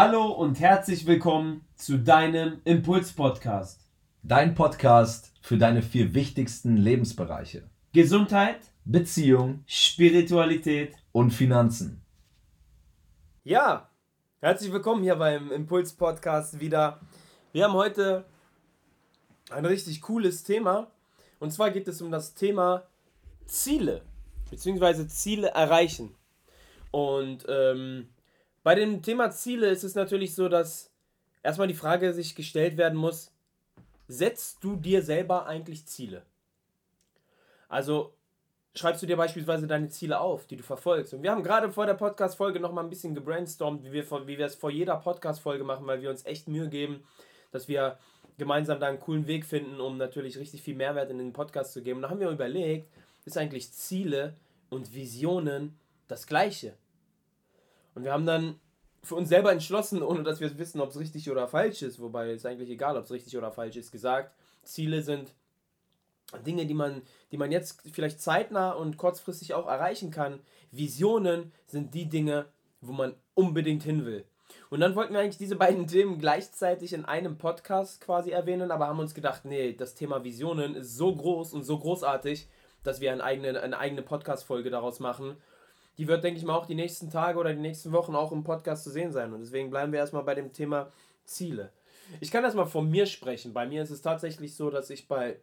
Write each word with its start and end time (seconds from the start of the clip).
Hallo 0.00 0.28
und 0.28 0.60
herzlich 0.60 1.06
willkommen 1.08 1.64
zu 1.74 1.98
deinem 1.98 2.60
Impuls-Podcast. 2.62 3.80
Dein 4.22 4.54
Podcast 4.54 5.32
für 5.40 5.58
deine 5.58 5.82
vier 5.82 6.14
wichtigsten 6.14 6.76
Lebensbereiche: 6.76 7.68
Gesundheit, 7.92 8.60
Beziehung, 8.84 9.64
Spiritualität 9.66 10.94
und 11.10 11.32
Finanzen. 11.32 12.00
Ja, 13.42 13.90
herzlich 14.38 14.72
willkommen 14.72 15.02
hier 15.02 15.16
beim 15.16 15.50
Impuls-Podcast 15.50 16.60
wieder. 16.60 17.00
Wir 17.50 17.64
haben 17.64 17.74
heute 17.74 18.24
ein 19.50 19.64
richtig 19.64 20.00
cooles 20.02 20.44
Thema. 20.44 20.92
Und 21.40 21.52
zwar 21.52 21.72
geht 21.72 21.88
es 21.88 22.00
um 22.00 22.12
das 22.12 22.34
Thema 22.34 22.84
Ziele, 23.46 24.02
beziehungsweise 24.48 25.08
Ziele 25.08 25.48
erreichen. 25.48 26.14
Und 26.92 27.44
ähm, 27.48 28.10
bei 28.68 28.74
dem 28.74 29.00
Thema 29.00 29.30
Ziele 29.30 29.68
ist 29.68 29.82
es 29.82 29.94
natürlich 29.94 30.34
so, 30.34 30.46
dass 30.46 30.90
erstmal 31.42 31.68
die 31.68 31.72
Frage 31.72 32.12
sich 32.12 32.34
gestellt 32.34 32.76
werden 32.76 32.98
muss, 32.98 33.32
setzt 34.08 34.62
du 34.62 34.76
dir 34.76 35.00
selber 35.00 35.46
eigentlich 35.46 35.86
Ziele? 35.86 36.20
Also 37.70 38.12
schreibst 38.74 39.02
du 39.02 39.06
dir 39.06 39.16
beispielsweise 39.16 39.66
deine 39.66 39.88
Ziele 39.88 40.20
auf, 40.20 40.46
die 40.46 40.58
du 40.58 40.62
verfolgst. 40.62 41.14
Und 41.14 41.22
wir 41.22 41.30
haben 41.30 41.42
gerade 41.42 41.72
vor 41.72 41.86
der 41.86 41.94
Podcast-Folge 41.94 42.60
nochmal 42.60 42.84
ein 42.84 42.90
bisschen 42.90 43.14
gebrainstormt, 43.14 43.84
wie 43.84 43.92
wir, 43.92 44.04
wie 44.26 44.36
wir 44.36 44.44
es 44.44 44.54
vor 44.54 44.70
jeder 44.70 44.96
Podcast-Folge 44.96 45.64
machen, 45.64 45.86
weil 45.86 46.02
wir 46.02 46.10
uns 46.10 46.26
echt 46.26 46.46
Mühe 46.46 46.68
geben, 46.68 47.02
dass 47.52 47.68
wir 47.68 47.98
gemeinsam 48.36 48.80
da 48.80 48.88
einen 48.88 49.00
coolen 49.00 49.26
Weg 49.26 49.46
finden, 49.46 49.80
um 49.80 49.96
natürlich 49.96 50.36
richtig 50.36 50.60
viel 50.60 50.74
Mehrwert 50.74 51.10
in 51.10 51.16
den 51.16 51.32
Podcast 51.32 51.72
zu 51.72 51.82
geben. 51.82 52.00
Und 52.00 52.02
da 52.02 52.10
haben 52.10 52.20
wir 52.20 52.28
überlegt, 52.28 52.86
ist 53.24 53.38
eigentlich 53.38 53.72
Ziele 53.72 54.34
und 54.68 54.92
Visionen 54.92 55.78
das 56.06 56.26
gleiche? 56.26 56.74
Und 57.94 58.04
wir 58.04 58.12
haben 58.12 58.26
dann 58.26 58.60
für 59.02 59.14
uns 59.14 59.28
selber 59.28 59.52
entschlossen, 59.52 60.02
ohne 60.02 60.22
dass 60.22 60.40
wir 60.40 60.58
wissen, 60.58 60.80
ob 60.80 60.90
es 60.90 60.98
richtig 60.98 61.30
oder 61.30 61.48
falsch 61.48 61.82
ist, 61.82 62.00
wobei 62.00 62.30
es 62.30 62.44
eigentlich 62.44 62.70
egal, 62.70 62.96
ob 62.96 63.04
es 63.04 63.10
richtig 63.10 63.36
oder 63.36 63.50
falsch 63.50 63.76
ist, 63.76 63.92
gesagt, 63.92 64.34
Ziele 64.62 65.02
sind 65.02 65.32
Dinge, 66.44 66.66
die 66.66 66.74
man, 66.74 67.02
die 67.32 67.38
man 67.38 67.50
jetzt 67.50 67.80
vielleicht 67.92 68.20
zeitnah 68.20 68.72
und 68.72 68.98
kurzfristig 68.98 69.54
auch 69.54 69.66
erreichen 69.66 70.10
kann. 70.10 70.40
Visionen 70.70 71.52
sind 71.66 71.94
die 71.94 72.08
Dinge, 72.08 72.46
wo 72.80 72.92
man 72.92 73.14
unbedingt 73.34 73.82
hin 73.82 74.04
will. 74.04 74.24
Und 74.70 74.80
dann 74.80 74.94
wollten 74.94 75.14
wir 75.14 75.20
eigentlich 75.20 75.38
diese 75.38 75.56
beiden 75.56 75.86
Themen 75.88 76.18
gleichzeitig 76.18 76.92
in 76.92 77.06
einem 77.06 77.38
Podcast 77.38 78.00
quasi 78.00 78.30
erwähnen, 78.30 78.70
aber 78.70 78.88
haben 78.88 78.98
uns 78.98 79.14
gedacht, 79.14 79.44
nee, 79.44 79.72
das 79.72 79.94
Thema 79.94 80.22
Visionen 80.24 80.74
ist 80.74 80.96
so 80.96 81.14
groß 81.14 81.54
und 81.54 81.64
so 81.64 81.78
großartig, 81.78 82.46
dass 82.82 83.00
wir 83.00 83.12
eine 83.12 83.24
eigene, 83.24 83.60
eine 83.60 83.78
eigene 83.78 84.02
Podcast-Folge 84.02 84.70
daraus 84.70 85.00
machen 85.00 85.36
die 85.98 86.06
wird, 86.06 86.22
denke 86.22 86.38
ich 86.38 86.46
mal, 86.46 86.54
auch 86.54 86.66
die 86.66 86.76
nächsten 86.76 87.10
Tage 87.10 87.38
oder 87.38 87.52
die 87.52 87.60
nächsten 87.60 87.92
Wochen 87.92 88.14
auch 88.14 88.30
im 88.30 88.44
Podcast 88.44 88.84
zu 88.84 88.90
sehen 88.90 89.12
sein. 89.12 89.32
Und 89.32 89.40
deswegen 89.40 89.68
bleiben 89.68 89.92
wir 89.92 89.98
erstmal 89.98 90.22
bei 90.22 90.36
dem 90.36 90.52
Thema 90.52 90.92
Ziele. 91.24 91.72
Ich 92.20 92.30
kann 92.30 92.44
erstmal 92.44 92.66
von 92.66 92.88
mir 92.88 93.04
sprechen. 93.06 93.52
Bei 93.52 93.66
mir 93.66 93.82
ist 93.82 93.90
es 93.90 94.00
tatsächlich 94.00 94.54
so, 94.54 94.70
dass 94.70 94.90
ich 94.90 95.08
bei 95.08 95.40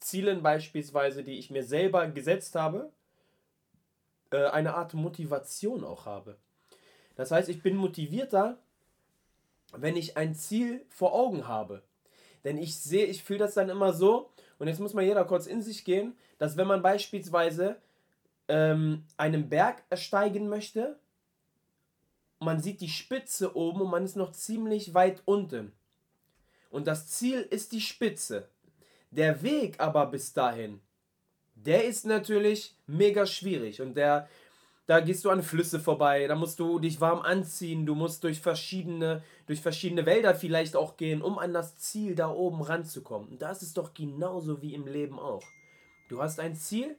Zielen 0.00 0.42
beispielsweise, 0.42 1.22
die 1.22 1.38
ich 1.38 1.50
mir 1.50 1.62
selber 1.62 2.08
gesetzt 2.08 2.54
habe, 2.54 2.90
äh, 4.30 4.46
eine 4.46 4.74
Art 4.74 4.94
Motivation 4.94 5.84
auch 5.84 6.06
habe. 6.06 6.36
Das 7.14 7.30
heißt, 7.30 7.48
ich 7.48 7.62
bin 7.62 7.76
motivierter, 7.76 8.58
wenn 9.76 9.96
ich 9.96 10.16
ein 10.16 10.34
Ziel 10.34 10.84
vor 10.88 11.12
Augen 11.12 11.46
habe. 11.46 11.82
Denn 12.44 12.56
ich 12.58 12.78
sehe, 12.78 13.06
ich 13.06 13.22
fühle 13.22 13.40
das 13.40 13.54
dann 13.54 13.68
immer 13.68 13.92
so, 13.92 14.30
und 14.58 14.68
jetzt 14.68 14.80
muss 14.80 14.94
mal 14.94 15.04
jeder 15.04 15.24
kurz 15.24 15.46
in 15.46 15.62
sich 15.62 15.84
gehen, 15.84 16.16
dass 16.38 16.56
wenn 16.56 16.66
man 16.66 16.82
beispielsweise 16.82 17.76
ähm, 18.48 19.04
einen 19.16 19.48
Berg 19.48 19.82
ersteigen 19.90 20.48
möchte. 20.48 20.98
Man 22.38 22.60
sieht 22.60 22.80
die 22.80 22.88
Spitze 22.88 23.56
oben 23.56 23.82
und 23.82 23.90
man 23.90 24.04
ist 24.04 24.16
noch 24.16 24.32
ziemlich 24.32 24.94
weit 24.94 25.22
unten. 25.24 25.72
Und 26.70 26.86
das 26.86 27.08
Ziel 27.08 27.40
ist 27.40 27.72
die 27.72 27.80
Spitze. 27.80 28.48
Der 29.10 29.42
Weg 29.42 29.80
aber 29.80 30.06
bis 30.06 30.32
dahin, 30.32 30.80
der 31.54 31.84
ist 31.84 32.04
natürlich 32.04 32.76
mega 32.86 33.24
schwierig 33.24 33.80
und 33.80 33.94
der, 33.94 34.28
da 34.86 35.00
gehst 35.00 35.24
du 35.24 35.30
an 35.30 35.42
Flüsse 35.42 35.80
vorbei, 35.80 36.26
da 36.26 36.34
musst 36.34 36.60
du 36.60 36.78
dich 36.78 37.00
warm 37.00 37.22
anziehen, 37.22 37.86
du 37.86 37.94
musst 37.94 38.24
durch 38.24 38.40
verschiedene, 38.40 39.22
durch 39.46 39.60
verschiedene 39.62 40.04
Wälder 40.04 40.34
vielleicht 40.34 40.76
auch 40.76 40.96
gehen, 40.96 41.22
um 41.22 41.38
an 41.38 41.54
das 41.54 41.78
Ziel 41.78 42.14
da 42.14 42.28
oben 42.28 42.60
ranzukommen. 42.60 43.28
Und 43.28 43.42
das 43.42 43.62
ist 43.62 43.78
doch 43.78 43.94
genauso 43.94 44.60
wie 44.60 44.74
im 44.74 44.86
Leben 44.86 45.18
auch. 45.18 45.44
Du 46.08 46.20
hast 46.20 46.38
ein 46.38 46.54
Ziel 46.56 46.96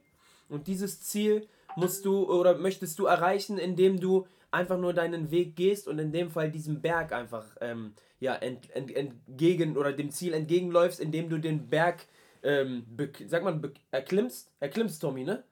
und 0.48 0.66
dieses 0.66 1.00
Ziel 1.02 1.46
musst 1.76 2.04
du 2.04 2.30
oder 2.30 2.58
möchtest 2.58 2.98
du 2.98 3.06
erreichen, 3.06 3.58
indem 3.58 4.00
du 4.00 4.26
einfach 4.50 4.78
nur 4.78 4.94
deinen 4.94 5.30
Weg 5.30 5.56
gehst 5.56 5.88
und 5.88 5.98
in 5.98 6.12
dem 6.12 6.30
Fall 6.30 6.50
diesem 6.50 6.80
Berg 6.80 7.12
einfach 7.12 7.44
ähm, 7.60 7.92
ja, 8.20 8.34
ent, 8.34 8.74
ent, 8.74 8.94
entgegen 8.94 9.76
oder 9.76 9.92
dem 9.92 10.10
Ziel 10.10 10.34
entgegenläufst, 10.34 11.00
indem 11.00 11.28
du 11.28 11.38
den 11.38 11.68
Berg, 11.68 12.06
ähm, 12.42 12.84
sag 13.26 13.44
mal, 13.44 13.60
erklimmst. 13.90 14.50
Erklimmst, 14.60 15.00
Tommy, 15.00 15.24
ne? 15.24 15.44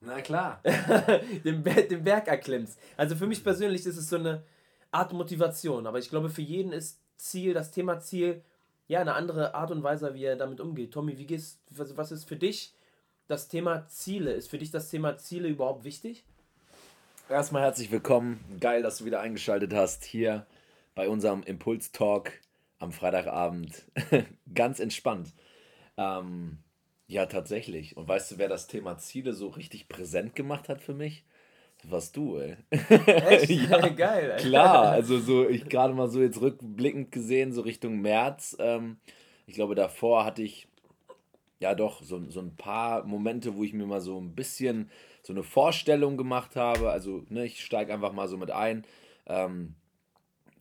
Na 0.00 0.20
klar. 0.20 0.62
den, 1.44 1.64
den 1.64 2.04
Berg 2.04 2.28
erklimmst. 2.28 2.78
Also 2.96 3.16
für 3.16 3.26
mich 3.26 3.42
persönlich 3.42 3.86
ist 3.86 3.96
es 3.96 4.08
so 4.08 4.16
eine 4.16 4.42
Art 4.90 5.12
Motivation, 5.12 5.86
aber 5.86 5.98
ich 5.98 6.10
glaube, 6.10 6.28
für 6.28 6.42
jeden 6.42 6.72
ist 6.72 7.00
Ziel, 7.16 7.54
das 7.54 7.70
Thema 7.70 8.00
Ziel, 8.00 8.42
ja, 8.88 9.00
eine 9.00 9.14
andere 9.14 9.54
Art 9.54 9.70
und 9.70 9.82
Weise, 9.82 10.12
wie 10.14 10.24
er 10.24 10.36
damit 10.36 10.60
umgeht. 10.60 10.92
Tommy, 10.92 11.16
wie 11.16 11.26
gehst, 11.26 11.60
was, 11.70 11.96
was 11.96 12.12
ist 12.12 12.28
für 12.28 12.36
dich 12.36 12.74
das 13.28 13.48
Thema 13.48 13.86
Ziele. 13.88 14.32
Ist 14.32 14.48
für 14.48 14.58
dich 14.58 14.70
das 14.70 14.90
Thema 14.90 15.16
Ziele 15.16 15.48
überhaupt 15.48 15.84
wichtig? 15.84 16.24
Erstmal 17.28 17.62
herzlich 17.62 17.90
willkommen. 17.90 18.44
Geil, 18.60 18.82
dass 18.82 18.98
du 18.98 19.04
wieder 19.04 19.20
eingeschaltet 19.20 19.72
hast 19.72 20.04
hier 20.04 20.46
bei 20.94 21.08
unserem 21.08 21.42
Impuls-Talk 21.42 22.32
am 22.78 22.92
Freitagabend. 22.92 23.84
Ganz 24.54 24.80
entspannt. 24.80 25.32
Ähm, 25.96 26.58
ja, 27.06 27.26
tatsächlich. 27.26 27.96
Und 27.96 28.08
weißt 28.08 28.32
du, 28.32 28.38
wer 28.38 28.48
das 28.48 28.66
Thema 28.66 28.98
Ziele 28.98 29.32
so 29.32 29.48
richtig 29.48 29.88
präsent 29.88 30.34
gemacht 30.34 30.68
hat 30.68 30.80
für 30.80 30.94
mich? 30.94 31.24
Das 31.80 31.90
warst 31.90 32.16
du, 32.16 32.38
ey. 32.38 32.56
Echt? 32.70 33.50
ja, 33.70 33.88
geil. 33.88 34.32
Ey. 34.32 34.40
Klar, 34.42 34.88
also 34.88 35.18
so, 35.18 35.48
ich 35.48 35.68
gerade 35.68 35.94
mal 35.94 36.08
so 36.08 36.20
jetzt 36.20 36.40
rückblickend 36.40 37.10
gesehen, 37.12 37.52
so 37.52 37.62
Richtung 37.62 38.00
März. 38.00 38.56
Ähm, 38.58 38.98
ich 39.46 39.54
glaube, 39.54 39.74
davor 39.74 40.24
hatte 40.24 40.42
ich 40.42 40.68
ja 41.62 41.76
doch, 41.76 42.02
so, 42.02 42.28
so 42.28 42.40
ein 42.40 42.56
paar 42.56 43.04
Momente, 43.04 43.56
wo 43.56 43.62
ich 43.62 43.72
mir 43.72 43.86
mal 43.86 44.00
so 44.00 44.20
ein 44.20 44.34
bisschen 44.34 44.90
so 45.22 45.32
eine 45.32 45.44
Vorstellung 45.44 46.16
gemacht 46.16 46.56
habe. 46.56 46.90
Also, 46.90 47.24
ne, 47.28 47.44
ich 47.46 47.64
steige 47.64 47.94
einfach 47.94 48.12
mal 48.12 48.28
so 48.28 48.36
mit 48.36 48.50
ein. 48.50 48.84
Ähm, 49.26 49.76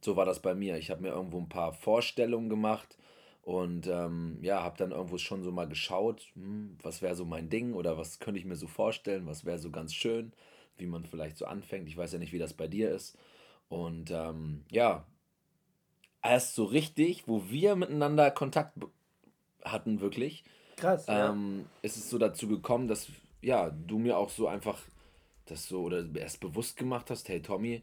so 0.02 0.16
war 0.16 0.26
das 0.26 0.42
bei 0.42 0.54
mir. 0.54 0.78
Ich 0.78 0.92
habe 0.92 1.02
mir 1.02 1.10
irgendwo 1.10 1.40
ein 1.40 1.50
paar 1.50 1.74
Vorstellungen 1.74 2.50
gemacht 2.50 2.98
und 3.42 3.88
ähm, 3.88 4.38
ja, 4.44 4.62
habe 4.62 4.78
dann 4.78 4.92
irgendwo 4.92 5.18
schon 5.18 5.42
so 5.42 5.52
mal 5.52 5.68
geschaut, 5.68 6.28
hm, 6.36 6.78
was 6.84 7.02
wäre 7.02 7.16
so 7.16 7.26
mein 7.26 7.50
Ding 7.50 7.74
oder 7.74 7.98
was 7.98 8.20
könnte 8.20 8.40
ich 8.40 8.46
mir 8.46 8.56
so 8.56 8.68
vorstellen, 8.68 9.26
was 9.26 9.44
wäre 9.44 9.58
so 9.58 9.72
ganz 9.72 9.96
schön, 9.96 10.34
wie 10.78 10.86
man 10.86 11.06
vielleicht 11.06 11.38
so 11.38 11.46
anfängt. 11.46 11.88
Ich 11.88 11.98
weiß 11.98 12.14
ja 12.14 12.20
nicht, 12.20 12.32
wie 12.32 12.40
das 12.40 12.54
bei 12.54 12.68
dir 12.68 12.92
ist. 12.92 13.18
Und 13.70 14.12
ähm, 14.12 14.66
ja, 14.70 15.08
erst 16.22 16.54
so 16.54 16.66
richtig, 16.66 17.28
wo 17.28 17.50
wir 17.50 17.76
miteinander 17.76 18.30
Kontakt 18.30 18.78
hatten, 19.64 20.00
wirklich, 20.00 20.44
Krass. 20.82 21.06
Ähm, 21.08 21.60
ja. 21.60 21.66
Ist 21.84 21.98
es 21.98 22.10
so 22.10 22.18
dazu 22.18 22.48
gekommen, 22.48 22.88
dass 22.88 23.08
ja, 23.42 23.70
du 23.70 24.00
mir 24.00 24.18
auch 24.18 24.30
so 24.30 24.48
einfach 24.48 24.80
das 25.46 25.68
so 25.68 25.84
oder 25.84 26.04
erst 26.16 26.40
bewusst 26.40 26.78
gemacht 26.78 27.10
hast, 27.10 27.30
hey 27.30 27.42
Tommy, 27.42 27.82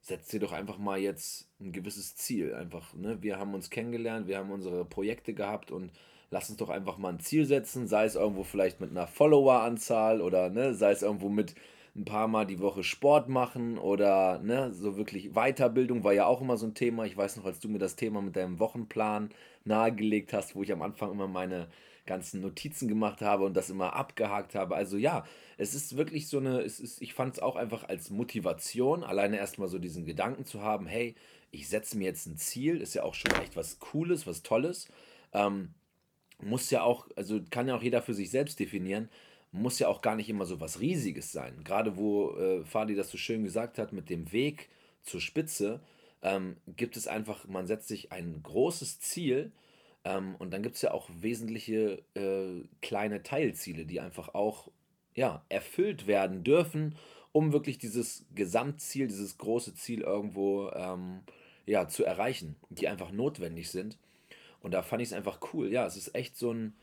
setz 0.00 0.28
dir 0.28 0.40
doch 0.40 0.52
einfach 0.52 0.78
mal 0.78 0.98
jetzt 0.98 1.48
ein 1.60 1.72
gewisses 1.72 2.16
Ziel. 2.16 2.54
Einfach, 2.54 2.92
ne? 2.94 3.22
Wir 3.22 3.38
haben 3.38 3.54
uns 3.54 3.70
kennengelernt, 3.70 4.26
wir 4.26 4.38
haben 4.38 4.50
unsere 4.50 4.84
Projekte 4.84 5.32
gehabt 5.32 5.70
und 5.70 5.90
lass 6.30 6.50
uns 6.50 6.58
doch 6.58 6.70
einfach 6.70 6.98
mal 6.98 7.10
ein 7.10 7.20
Ziel 7.20 7.46
setzen, 7.46 7.86
sei 7.86 8.04
es 8.04 8.14
irgendwo 8.14 8.42
vielleicht 8.42 8.80
mit 8.80 8.90
einer 8.90 9.06
Follower-Anzahl 9.06 10.20
oder 10.20 10.50
ne, 10.50 10.74
sei 10.74 10.90
es 10.90 11.02
irgendwo 11.02 11.28
mit 11.28 11.54
ein 11.94 12.04
paar 12.06 12.26
Mal 12.26 12.46
die 12.46 12.58
Woche 12.58 12.82
Sport 12.82 13.28
machen 13.28 13.78
oder 13.78 14.38
ne, 14.38 14.72
so 14.72 14.96
wirklich 14.96 15.34
Weiterbildung 15.34 16.04
war 16.04 16.14
ja 16.14 16.26
auch 16.26 16.40
immer 16.40 16.56
so 16.56 16.66
ein 16.66 16.74
Thema. 16.74 17.04
Ich 17.04 17.16
weiß 17.16 17.36
noch, 17.36 17.44
als 17.44 17.60
du 17.60 17.68
mir 17.68 17.78
das 17.78 17.96
Thema 17.96 18.22
mit 18.22 18.34
deinem 18.34 18.58
Wochenplan 18.58 19.30
nahegelegt 19.64 20.32
hast, 20.32 20.56
wo 20.56 20.62
ich 20.62 20.72
am 20.72 20.82
Anfang 20.82 21.12
immer 21.12 21.28
meine 21.28 21.68
ganzen 22.06 22.40
Notizen 22.40 22.88
gemacht 22.88 23.20
habe 23.20 23.44
und 23.44 23.54
das 23.54 23.70
immer 23.70 23.94
abgehakt 23.94 24.54
habe. 24.54 24.74
Also 24.74 24.96
ja, 24.96 25.24
es 25.56 25.74
ist 25.74 25.96
wirklich 25.96 26.28
so 26.28 26.38
eine, 26.38 26.60
es 26.60 26.80
ist, 26.80 27.00
ich 27.00 27.14
fand 27.14 27.34
es 27.34 27.42
auch 27.42 27.56
einfach 27.56 27.88
als 27.88 28.10
Motivation, 28.10 29.04
alleine 29.04 29.38
erstmal 29.38 29.68
so 29.68 29.78
diesen 29.78 30.04
Gedanken 30.04 30.44
zu 30.44 30.62
haben, 30.62 30.86
hey, 30.86 31.14
ich 31.50 31.68
setze 31.68 31.96
mir 31.96 32.04
jetzt 32.04 32.26
ein 32.26 32.36
Ziel, 32.36 32.80
ist 32.80 32.94
ja 32.94 33.04
auch 33.04 33.14
schon 33.14 33.32
echt 33.40 33.56
was 33.56 33.78
Cooles, 33.78 34.26
was 34.26 34.42
Tolles. 34.42 34.88
Ähm, 35.32 35.74
muss 36.40 36.70
ja 36.70 36.82
auch, 36.82 37.08
also 37.14 37.40
kann 37.50 37.68
ja 37.68 37.76
auch 37.76 37.82
jeder 37.82 38.02
für 38.02 38.14
sich 38.14 38.30
selbst 38.30 38.58
definieren, 38.58 39.08
muss 39.52 39.78
ja 39.78 39.88
auch 39.88 40.02
gar 40.02 40.16
nicht 40.16 40.28
immer 40.28 40.46
so 40.46 40.60
was 40.60 40.80
Riesiges 40.80 41.30
sein. 41.30 41.62
Gerade 41.62 41.96
wo 41.96 42.36
äh, 42.36 42.64
Fadi 42.64 42.94
das 42.94 43.10
so 43.10 43.18
schön 43.18 43.44
gesagt 43.44 43.78
hat, 43.78 43.92
mit 43.92 44.10
dem 44.10 44.32
Weg 44.32 44.70
zur 45.02 45.20
Spitze, 45.20 45.80
ähm, 46.22 46.56
gibt 46.66 46.96
es 46.96 47.06
einfach, 47.06 47.46
man 47.46 47.66
setzt 47.66 47.88
sich 47.88 48.12
ein 48.12 48.40
großes 48.42 49.00
Ziel 49.00 49.52
ähm, 50.04 50.34
und 50.38 50.52
dann 50.52 50.62
gibt 50.62 50.76
es 50.76 50.82
ja 50.82 50.92
auch 50.92 51.08
wesentliche 51.20 52.02
äh, 52.14 52.64
kleine 52.80 53.22
Teilziele, 53.22 53.86
die 53.86 54.00
einfach 54.00 54.34
auch 54.34 54.70
ja, 55.14 55.44
erfüllt 55.48 56.06
werden 56.06 56.42
dürfen 56.44 56.96
um 57.32 57.52
wirklich 57.52 57.78
dieses 57.78 58.26
Gesamtziel, 58.34 59.08
dieses 59.08 59.38
große 59.38 59.74
Ziel 59.74 60.02
irgendwo 60.02 60.70
ähm, 60.70 61.20
ja, 61.66 61.88
zu 61.88 62.04
erreichen, 62.04 62.56
die 62.68 62.88
einfach 62.88 63.10
notwendig 63.10 63.70
sind. 63.70 63.98
Und 64.60 64.72
da 64.72 64.82
fand 64.82 65.02
ich 65.02 65.08
es 65.08 65.14
einfach 65.14 65.40
cool. 65.52 65.72
Ja, 65.72 65.86
es 65.86 65.96
ist 65.96 66.14
echt 66.14 66.36
so 66.36 66.52
ein, 66.52 66.74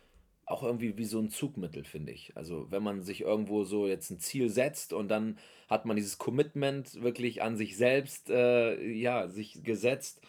auch 0.45 0.63
irgendwie 0.63 0.97
wie 0.97 1.05
so 1.05 1.19
ein 1.19 1.29
Zugmittel, 1.29 1.83
finde 1.83 2.11
ich. 2.11 2.35
Also 2.35 2.67
wenn 2.71 2.83
man 2.83 3.03
sich 3.03 3.21
irgendwo 3.21 3.63
so 3.63 3.87
jetzt 3.87 4.09
ein 4.09 4.19
Ziel 4.19 4.49
setzt 4.49 4.91
und 4.91 5.07
dann 5.07 5.37
hat 5.69 5.85
man 5.85 5.95
dieses 5.95 6.17
Commitment 6.17 7.01
wirklich 7.01 7.43
an 7.43 7.55
sich 7.55 7.77
selbst, 7.77 8.29
äh, 8.31 8.81
ja, 8.91 9.27
sich 9.27 9.63
gesetzt 9.63 10.19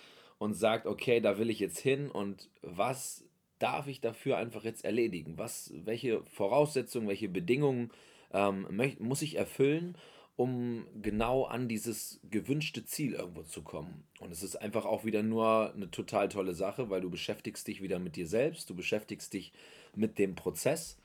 und 0.41 0.55
sagt, 0.55 0.87
okay, 0.87 1.21
da 1.21 1.39
will 1.39 1.51
ich 1.51 1.61
jetzt 1.61 1.79
hin 1.79 2.11
und 2.11 2.49
was 2.63 3.27
darf 3.59 3.87
ich 3.89 4.01
dafür 4.01 4.39
einfach 4.39 4.65
jetzt 4.65 4.87
erledigen? 4.87 5.37
Was, 5.37 5.71
welche 5.85 6.23
Voraussetzungen, 6.25 7.09
welche 7.09 7.29
Bedingungen 7.29 7.91
ähm, 8.33 8.67
muss 9.01 9.21
ich 9.21 9.35
erfüllen, 9.35 9.99
um 10.37 10.87
genau 11.03 11.45
an 11.45 11.69
dieses 11.69 12.21
gewünschte 12.31 12.87
Ziel 12.87 13.13
irgendwo 13.13 13.43
zu 13.43 13.61
kommen? 13.61 14.05
Und 14.19 14.33
es 14.33 14.43
ist 14.43 14.57
einfach 14.57 14.87
auch 14.87 15.05
wieder 15.05 15.23
nur 15.23 15.75
eine 15.75 15.91
total 15.91 16.31
tolle 16.31 16.55
Sache, 16.55 16.89
weil 16.89 17.03
du 17.03 17.11
beschäftigst 17.11 17.69
dich 17.69 17.83
wieder 17.83 17.99
mit 17.99 18.17
dir 18.17 18.27
selbst, 18.27 18.71
du 18.71 18.75
beschäftigst 18.75 19.35
dich 19.35 19.53
mit 19.95 20.19
dem 20.19 20.37
Prozess 20.37 20.97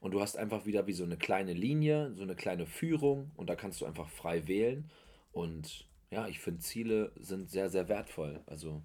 und 0.00 0.10
du 0.10 0.20
hast 0.20 0.36
einfach 0.36 0.66
wieder 0.66 0.86
wie 0.86 0.92
so 0.92 1.04
eine 1.04 1.16
kleine 1.16 1.54
Linie, 1.54 2.12
so 2.12 2.24
eine 2.24 2.36
kleine 2.36 2.66
Führung 2.66 3.30
und 3.36 3.48
da 3.48 3.56
kannst 3.56 3.80
du 3.80 3.86
einfach 3.86 4.10
frei 4.10 4.46
wählen 4.48 4.90
und 5.32 5.86
ja, 6.12 6.28
ich 6.28 6.40
finde 6.40 6.60
Ziele 6.60 7.10
sind 7.18 7.50
sehr, 7.50 7.70
sehr 7.70 7.88
wertvoll. 7.88 8.40
Also 8.46 8.82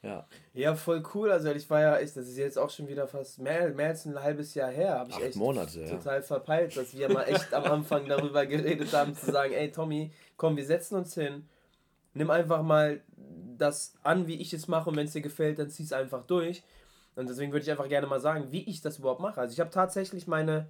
ja. 0.00 0.28
Ja, 0.54 0.76
voll 0.76 1.02
cool. 1.12 1.32
Also 1.32 1.50
ich 1.50 1.68
war 1.68 1.80
ja 1.80 1.96
echt, 1.98 2.16
das 2.16 2.28
ist 2.28 2.38
jetzt 2.38 2.56
auch 2.56 2.70
schon 2.70 2.86
wieder 2.86 3.08
fast 3.08 3.40
mehr, 3.40 3.70
mehr 3.70 3.88
als 3.88 4.04
ein 4.04 4.22
halbes 4.22 4.54
Jahr 4.54 4.70
her. 4.70 5.00
Habe 5.00 5.10
ich 5.10 5.16
Acht 5.16 5.24
echt 5.24 5.36
Monate, 5.36 5.86
total 5.86 6.20
ja. 6.20 6.22
verpeilt, 6.22 6.76
dass 6.76 6.96
wir 6.96 7.12
mal 7.12 7.24
echt 7.24 7.52
am 7.52 7.64
Anfang 7.64 8.06
darüber 8.06 8.46
geredet 8.46 8.92
haben, 8.92 9.16
zu 9.16 9.32
sagen, 9.32 9.52
ey 9.54 9.72
Tommy, 9.72 10.12
komm, 10.36 10.56
wir 10.56 10.64
setzen 10.64 10.94
uns 10.94 11.14
hin, 11.14 11.48
nimm 12.14 12.30
einfach 12.30 12.62
mal 12.62 13.00
das 13.56 13.94
an, 14.04 14.28
wie 14.28 14.40
ich 14.40 14.52
es 14.52 14.68
mache 14.68 14.88
und 14.88 14.96
wenn 14.96 15.06
es 15.06 15.12
dir 15.14 15.20
gefällt, 15.20 15.58
dann 15.58 15.70
zieh 15.70 15.82
es 15.82 15.92
einfach 15.92 16.24
durch. 16.26 16.62
Und 17.16 17.28
deswegen 17.28 17.50
würde 17.50 17.64
ich 17.64 17.70
einfach 17.72 17.88
gerne 17.88 18.06
mal 18.06 18.20
sagen, 18.20 18.52
wie 18.52 18.62
ich 18.70 18.82
das 18.82 19.00
überhaupt 19.00 19.20
mache. 19.20 19.40
Also 19.40 19.52
ich 19.52 19.58
habe 19.58 19.70
tatsächlich 19.70 20.28
meine, 20.28 20.68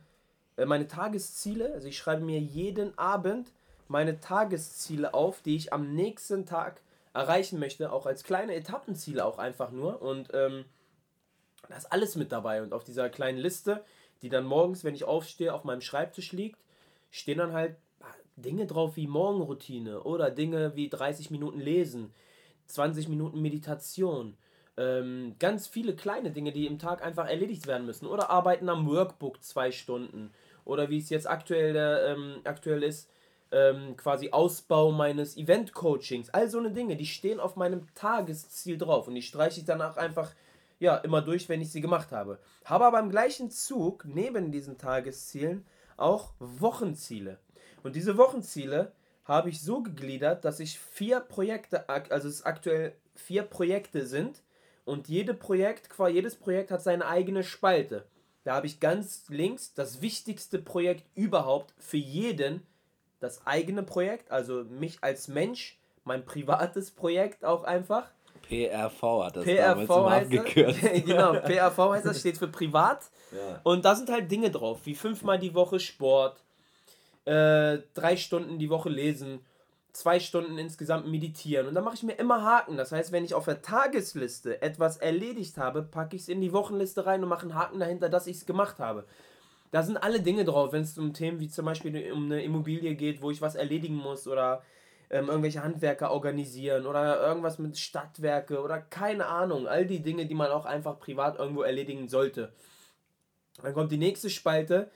äh, 0.57 0.65
meine 0.65 0.89
Tagesziele, 0.89 1.75
also 1.75 1.87
ich 1.87 1.99
schreibe 1.99 2.25
mir 2.25 2.41
jeden 2.41 2.97
Abend 2.97 3.53
meine 3.89 4.21
Tagesziele 4.21 5.15
auf, 5.15 5.43
die 5.43 5.57
ich 5.57 5.73
am 5.73 5.95
nächsten 5.95 6.47
Tag 6.47 6.81
erreichen 7.15 7.59
möchte, 7.59 7.93
auch 7.93 8.07
als 8.07 8.23
kleine 8.23 8.55
Etappenziele 8.55 9.25
auch 9.25 9.39
einfach 9.39 9.71
nur. 9.71 10.01
Und 10.03 10.29
ähm, 10.35 10.65
da 11.69 11.77
ist 11.77 11.93
alles 11.93 12.17
mit 12.17 12.33
dabei. 12.33 12.63
Und 12.63 12.73
auf 12.73 12.85
dieser 12.85 13.09
kleinen 13.11 13.39
Liste, 13.39 13.85
die 14.23 14.29
dann 14.29 14.45
morgens, 14.45 14.85
wenn 14.85 14.95
ich 14.95 15.05
aufstehe, 15.05 15.53
auf 15.53 15.65
meinem 15.65 15.81
Schreibtisch 15.81 16.33
liegt, 16.33 16.61
stehen 17.11 17.39
dann 17.39 17.53
halt 17.53 17.77
Dinge 18.37 18.67
drauf 18.67 18.97
wie 18.97 19.07
Morgenroutine 19.07 20.03
oder 20.03 20.31
Dinge 20.31 20.77
wie 20.77 20.89
30 20.89 21.31
Minuten 21.31 21.61
lesen, 21.61 22.13
20 22.67 23.09
Minuten 23.09 23.43
Meditation. 23.43 24.37
Ähm, 24.77 25.35
ganz 25.41 25.67
viele 25.67 25.97
kleine 25.97 26.31
Dinge, 26.31 26.53
die 26.53 26.67
im 26.67 26.79
Tag 26.79 27.03
einfach 27.03 27.27
erledigt 27.27 27.67
werden 27.67 27.87
müssen. 27.87 28.07
Oder 28.07 28.31
arbeiten 28.31 28.69
am 28.69 28.87
Workbook 28.87 29.43
zwei 29.43 29.73
Stunden. 29.73 30.31
Oder 30.65 30.89
wie 30.89 30.99
es 30.99 31.11
jetzt 31.11 31.29
aktuell, 31.29 31.75
ähm, 32.07 32.41
aktuell 32.45 32.85
ist, 32.85 33.11
ähm, 33.53 33.97
quasi 33.97 34.31
Ausbau 34.31 34.93
meines 34.93 35.37
Event-Coachings, 35.37 36.31
all 36.31 36.49
so 36.49 36.59
eine 36.59 36.71
Dinge, 36.71 36.97
die 36.97 37.07
stehen 37.07 37.41
auf 37.41 37.57
meinem 37.57 37.87
Tagesziel 37.95 38.79
drauf 38.79 39.09
und 39.09 39.15
die 39.15 39.23
streiche 39.23 39.61
ich 39.61 39.67
danach 39.67 39.97
einfach 39.97 40.33
ja, 40.81 40.97
immer 40.99 41.23
durch, 41.23 41.49
wenn 41.49 41.61
ich 41.61 41.73
sie 41.73 41.81
gemacht 41.81 42.13
habe. 42.13 42.39
Habe 42.65 42.87
aber 42.87 43.01
im 43.01 43.11
gleichen 43.11 43.51
Zug 43.51 44.05
neben 44.07 44.53
diesen 44.53 44.79
Tageszielen 44.79 45.67
auch 45.97 46.33
Wochenziele. 46.39 47.39
Und 47.83 47.97
diese 47.97 48.17
Wochenziele 48.17 48.93
habe 49.25 49.51
ich 49.51 49.61
so 49.61 49.83
gegliedert, 49.83 50.45
dass 50.45 50.61
ich 50.61 50.79
vier 50.79 51.21
Projekte, 51.21 51.89
also 51.89 52.29
es 52.29 52.45
aktuell 52.45 52.95
vier 53.15 53.43
Projekte 53.43 54.07
sind 54.07 54.43
und 54.85 55.09
jede 55.09 55.35
Projekt, 55.35 55.89
jedes 56.11 56.37
Projekt 56.37 56.71
hat 56.71 56.83
seine 56.83 57.07
eigene 57.07 57.43
Spalte. 57.43 58.07
Da 58.45 58.55
habe 58.55 58.67
ich 58.67 58.81
ganz 58.81 59.29
links 59.29 59.75
das 59.75 60.01
wichtigste 60.01 60.59
Projekt 60.59 61.05
überhaupt 61.15 61.75
für 61.77 61.99
jeden 61.99 62.63
das 63.21 63.47
eigene 63.47 63.83
Projekt, 63.83 64.31
also 64.31 64.65
mich 64.65 64.99
als 65.01 65.29
Mensch, 65.29 65.79
mein 66.05 66.25
privates 66.25 66.91
Projekt 66.91 67.45
auch 67.45 67.65
einfach. 67.65 68.09
PRV 68.49 69.25
hat 69.25 69.37
das 69.37 69.45
PRV 69.45 69.87
damals 69.87 70.25
abgekürzt. 70.25 70.81
Genau, 71.05 71.33
PRV 71.41 71.79
heißt 71.93 72.07
das, 72.07 72.21
steht 72.21 72.39
für 72.39 72.49
privat. 72.49 73.11
Ja. 73.33 73.61
Und 73.63 73.85
da 73.85 73.95
sind 73.95 74.11
halt 74.11 74.31
Dinge 74.31 74.51
drauf, 74.51 74.81
wie 74.85 74.95
fünfmal 74.95 75.39
die 75.39 75.55
Woche 75.55 75.81
Sport, 75.81 76.43
äh, 77.25 77.79
drei 77.95 78.17
Stunden 78.17 78.59
die 78.59 78.71
Woche 78.71 78.89
lesen, 78.89 79.45
zwei 79.93 80.21
Stunden 80.21 80.57
insgesamt 80.59 81.09
meditieren. 81.09 81.67
Und 81.67 81.75
da 81.75 81.81
mache 81.81 81.97
ich 81.97 82.03
mir 82.03 82.15
immer 82.15 82.43
Haken. 82.43 82.77
Das 82.77 82.93
heißt, 82.93 83.13
wenn 83.13 83.25
ich 83.25 83.35
auf 83.35 83.45
der 83.45 83.61
Tagesliste 83.61 84.63
etwas 84.63 84.97
erledigt 84.97 85.59
habe, 85.59 85.83
packe 85.83 86.17
ich 86.17 86.23
es 86.23 86.29
in 86.29 86.41
die 86.41 86.53
Wochenliste 86.53 87.05
rein 87.05 87.23
und 87.23 87.29
mache 87.29 87.43
einen 87.43 87.55
Haken 87.55 87.81
dahinter, 87.81 88.09
dass 88.09 88.27
ich 88.27 88.37
es 88.37 88.47
gemacht 88.47 88.79
habe. 88.79 89.05
Da 89.71 89.83
sind 89.83 89.97
alle 89.99 90.21
Dinge 90.21 90.45
drauf, 90.45 90.73
wenn 90.73 90.83
es 90.83 90.97
um 90.97 91.13
Themen 91.13 91.41
wie 91.41 91.49
zum 91.49 91.65
Beispiel 91.65 92.13
um 92.13 92.27
eine 92.27 92.43
Immobilie 92.43 92.95
geht, 92.95 93.21
wo 93.21 93.31
ich 93.31 93.43
was 93.43 93.55
erledigen 93.55 93.97
muss 93.97 94.27
oder 94.27 94.63
ähm, 95.11 95.29
irgendwelche 95.29 95.63
Handwerker 95.63 96.11
organisieren 96.11 96.87
oder 96.87 97.21
irgendwas 97.21 97.59
mit 97.59 97.79
Stadtwerke 97.79 98.61
oder 98.63 98.81
keine 98.81 99.27
Ahnung. 99.27 99.67
All 99.67 99.87
die 99.87 100.01
Dinge, 100.01 100.27
die 100.27 100.35
man 100.35 100.51
auch 100.51 100.65
einfach 100.65 100.99
privat 100.99 101.39
irgendwo 101.39 101.63
erledigen 101.63 102.09
sollte. 102.09 102.53
Dann 103.63 103.75
kommt 103.75 103.93
die 103.93 103.99
nächste 103.99 104.31
Spalte. 104.31 104.91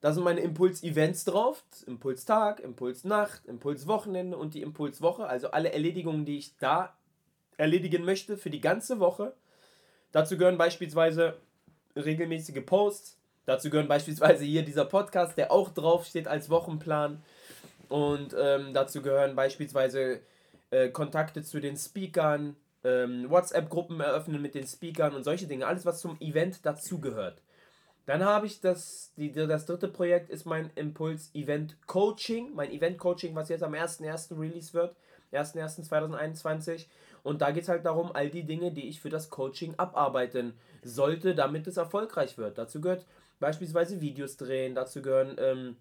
Da 0.00 0.12
sind 0.12 0.24
meine 0.24 0.40
Impuls-Events 0.40 1.24
drauf. 1.24 1.64
Impulstag, 1.86 2.60
Impulsnacht, 2.60 3.44
Impulswochenende 3.46 4.36
und 4.36 4.54
die 4.54 4.62
Impulswoche. 4.62 5.26
Also 5.26 5.50
alle 5.50 5.72
Erledigungen, 5.72 6.24
die 6.24 6.38
ich 6.38 6.56
da 6.58 6.96
erledigen 7.56 8.04
möchte 8.04 8.36
für 8.36 8.50
die 8.50 8.60
ganze 8.60 9.00
Woche. 9.00 9.34
Dazu 10.12 10.36
gehören 10.36 10.58
beispielsweise 10.58 11.36
regelmäßige 11.96 12.64
Posts, 12.64 13.18
Dazu 13.46 13.70
gehören 13.70 13.88
beispielsweise 13.88 14.44
hier 14.44 14.64
dieser 14.64 14.84
Podcast, 14.84 15.38
der 15.38 15.50
auch 15.52 15.70
draufsteht 15.70 16.28
als 16.28 16.50
Wochenplan. 16.50 17.22
Und 17.88 18.34
ähm, 18.38 18.74
dazu 18.74 19.00
gehören 19.00 19.36
beispielsweise 19.36 20.20
äh, 20.70 20.88
Kontakte 20.88 21.42
zu 21.42 21.60
den 21.60 21.76
Speakern, 21.76 22.56
ähm, 22.82 23.30
WhatsApp-Gruppen 23.30 24.00
eröffnen 24.00 24.42
mit 24.42 24.54
den 24.54 24.66
Speakern 24.66 25.14
und 25.14 25.22
solche 25.22 25.46
Dinge. 25.46 25.66
Alles, 25.66 25.86
was 25.86 26.00
zum 26.00 26.20
Event 26.20 26.66
dazugehört. 26.66 27.40
Dann 28.04 28.24
habe 28.24 28.46
ich 28.46 28.60
das, 28.60 29.12
die, 29.16 29.32
das 29.32 29.66
dritte 29.66 29.88
Projekt 29.88 30.30
ist 30.30 30.44
mein 30.44 30.70
Impuls 30.74 31.30
Event 31.34 31.76
Coaching. 31.86 32.52
Mein 32.54 32.72
Event 32.72 32.98
Coaching, 32.98 33.34
was 33.34 33.48
jetzt 33.48 33.62
am 33.62 33.74
1.1. 33.74 34.38
Release 34.38 34.74
wird. 34.74 34.96
1.1.2021. 35.32 36.86
Und 37.24 37.42
da 37.42 37.50
geht 37.50 37.64
es 37.64 37.68
halt 37.68 37.84
darum, 37.84 38.12
all 38.14 38.30
die 38.30 38.44
Dinge, 38.44 38.70
die 38.70 38.88
ich 38.88 39.00
für 39.00 39.10
das 39.10 39.30
Coaching 39.30 39.74
abarbeiten 39.76 40.54
sollte, 40.82 41.34
damit 41.34 41.66
es 41.66 41.76
erfolgreich 41.76 42.38
wird. 42.38 42.58
Dazu 42.58 42.80
gehört 42.80 43.04
beispielsweise 43.40 44.00
Videos 44.00 44.36
drehen, 44.36 44.74
dazu 44.74 45.02
gehören 45.02 45.36
ähm, 45.38 45.76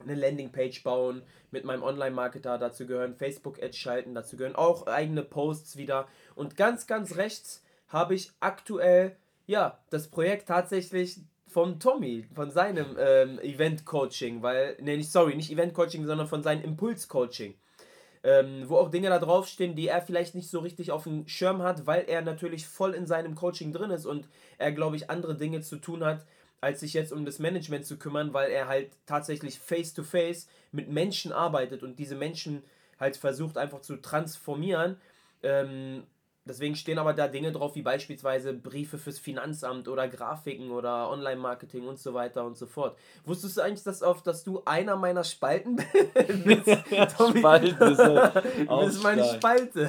eine 0.00 0.14
Landingpage 0.14 0.82
bauen 0.82 1.22
mit 1.50 1.64
meinem 1.64 1.82
Online-Marketer, 1.82 2.58
dazu 2.58 2.86
gehören 2.86 3.14
Facebook-Ads 3.14 3.76
schalten, 3.76 4.14
dazu 4.14 4.36
gehören 4.36 4.56
auch 4.56 4.86
eigene 4.86 5.22
Posts 5.22 5.76
wieder. 5.76 6.06
Und 6.34 6.56
ganz, 6.56 6.86
ganz 6.86 7.16
rechts 7.16 7.62
habe 7.88 8.14
ich 8.14 8.30
aktuell, 8.40 9.16
ja, 9.46 9.78
das 9.90 10.08
Projekt 10.08 10.48
tatsächlich 10.48 11.20
von 11.48 11.80
Tommy, 11.80 12.26
von 12.34 12.50
seinem 12.50 12.96
ähm, 12.98 13.38
Event-Coaching, 13.40 14.42
weil, 14.42 14.76
ne, 14.80 14.96
nicht, 14.96 15.10
sorry, 15.10 15.34
nicht 15.34 15.50
Event-Coaching, 15.50 16.06
sondern 16.06 16.28
von 16.28 16.42
seinem 16.42 16.62
Impuls-Coaching. 16.62 17.54
Ähm, 18.24 18.64
wo 18.68 18.76
auch 18.76 18.90
Dinge 18.90 19.10
da 19.10 19.18
draufstehen, 19.20 19.76
die 19.76 19.86
er 19.86 20.02
vielleicht 20.02 20.34
nicht 20.34 20.50
so 20.50 20.58
richtig 20.58 20.90
auf 20.90 21.04
dem 21.04 21.28
Schirm 21.28 21.62
hat, 21.62 21.86
weil 21.86 22.04
er 22.08 22.20
natürlich 22.20 22.66
voll 22.66 22.94
in 22.94 23.06
seinem 23.06 23.36
Coaching 23.36 23.72
drin 23.72 23.92
ist 23.92 24.06
und 24.06 24.28
er, 24.58 24.72
glaube 24.72 24.96
ich, 24.96 25.08
andere 25.08 25.36
Dinge 25.36 25.60
zu 25.60 25.76
tun 25.76 26.04
hat, 26.04 26.26
als 26.60 26.80
sich 26.80 26.92
jetzt 26.92 27.12
um 27.12 27.24
das 27.24 27.38
Management 27.38 27.86
zu 27.86 27.96
kümmern, 27.96 28.32
weil 28.32 28.50
er 28.50 28.68
halt 28.68 28.90
tatsächlich 29.06 29.58
face-to-face 29.58 30.46
-face 30.46 30.48
mit 30.72 30.88
Menschen 30.88 31.32
arbeitet 31.32 31.82
und 31.82 31.98
diese 31.98 32.16
Menschen 32.16 32.62
halt 32.98 33.16
versucht 33.16 33.56
einfach 33.56 33.80
zu 33.80 33.96
transformieren. 33.96 34.96
Ähm, 35.42 36.02
deswegen 36.44 36.74
stehen 36.74 36.98
aber 36.98 37.14
da 37.14 37.28
Dinge 37.28 37.52
drauf 37.52 37.76
wie 37.76 37.82
beispielsweise 37.82 38.52
Briefe 38.52 38.98
fürs 38.98 39.20
Finanzamt 39.20 39.86
oder 39.86 40.08
Grafiken 40.08 40.72
oder 40.72 41.08
Online-Marketing 41.10 41.86
und 41.86 42.00
so 42.00 42.12
weiter 42.12 42.44
und 42.44 42.56
so 42.56 42.66
fort. 42.66 42.98
Wusstest 43.24 43.56
du 43.56 43.60
eigentlich, 43.60 43.84
dass, 43.84 44.02
auf, 44.02 44.22
dass 44.22 44.42
du 44.42 44.62
einer 44.64 44.96
meiner 44.96 45.22
Spalten 45.22 45.76
bist? 46.44 46.68
Spalten 47.38 47.82
ist 47.82 47.98
Du 48.68 48.84
bist 48.84 49.02
meine 49.04 49.24
Spalte. 49.24 49.82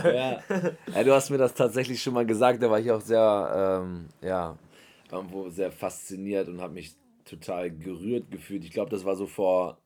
Ja. 0.53 0.73
ja. 0.93 1.03
du 1.03 1.13
hast 1.13 1.31
mir 1.31 1.39
das 1.39 1.55
tatsächlich 1.55 1.99
schon 1.99 2.13
mal 2.13 2.27
gesagt, 2.27 2.61
da 2.61 2.69
war 2.69 2.79
ich 2.79 2.91
auch 2.91 3.01
sehr, 3.01 3.81
ähm, 3.81 4.09
ja, 4.21 4.55
irgendwo 5.12 5.50
sehr 5.50 5.72
fasziniert 5.72 6.48
und 6.48 6.62
habe 6.62 6.74
mich 6.74 6.96
total 7.25 7.72
gerührt 7.72 8.32
gefühlt. 8.32 8.63
Ich 8.63 8.72
glaube, 8.72 8.89
das 8.92 9.06
war 9.06 9.16
so 9.16 9.28
vor, 9.28 9.80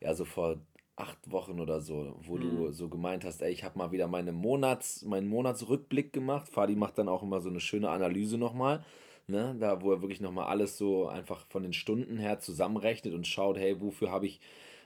ja, 0.00 0.14
so 0.14 0.24
vor 0.24 0.58
acht 0.96 1.30
Wochen 1.30 1.60
oder 1.60 1.80
so, 1.80 2.16
wo 2.20 2.36
mhm. 2.36 2.40
du 2.40 2.72
so 2.72 2.88
gemeint 2.88 3.24
hast, 3.24 3.42
ey, 3.42 3.52
ich 3.52 3.64
habe 3.64 3.78
mal 3.78 3.92
wieder 3.92 4.08
meine 4.08 4.32
Monats, 4.32 5.02
meinen 5.02 5.28
Monatsrückblick 5.28 6.12
gemacht. 6.12 6.48
Fadi 6.48 6.76
macht 6.76 6.98
dann 6.98 7.08
auch 7.08 7.22
immer 7.22 7.40
so 7.40 7.48
eine 7.48 7.60
schöne 7.60 7.90
Analyse 7.90 8.38
nochmal, 8.38 8.84
ne? 9.26 9.56
da 9.58 9.80
wo 9.82 9.92
er 9.92 10.02
wirklich 10.02 10.20
nochmal 10.20 10.46
alles 10.46 10.76
so 10.76 11.06
einfach 11.06 11.46
von 11.48 11.62
den 11.62 11.72
Stunden 11.72 12.18
her 12.18 12.40
zusammenrechnet 12.40 13.14
und 13.14 13.26
schaut, 13.26 13.58
hey, 13.58 13.80
wofür 13.80 14.10
habe 14.10 14.26
ich 14.26 14.40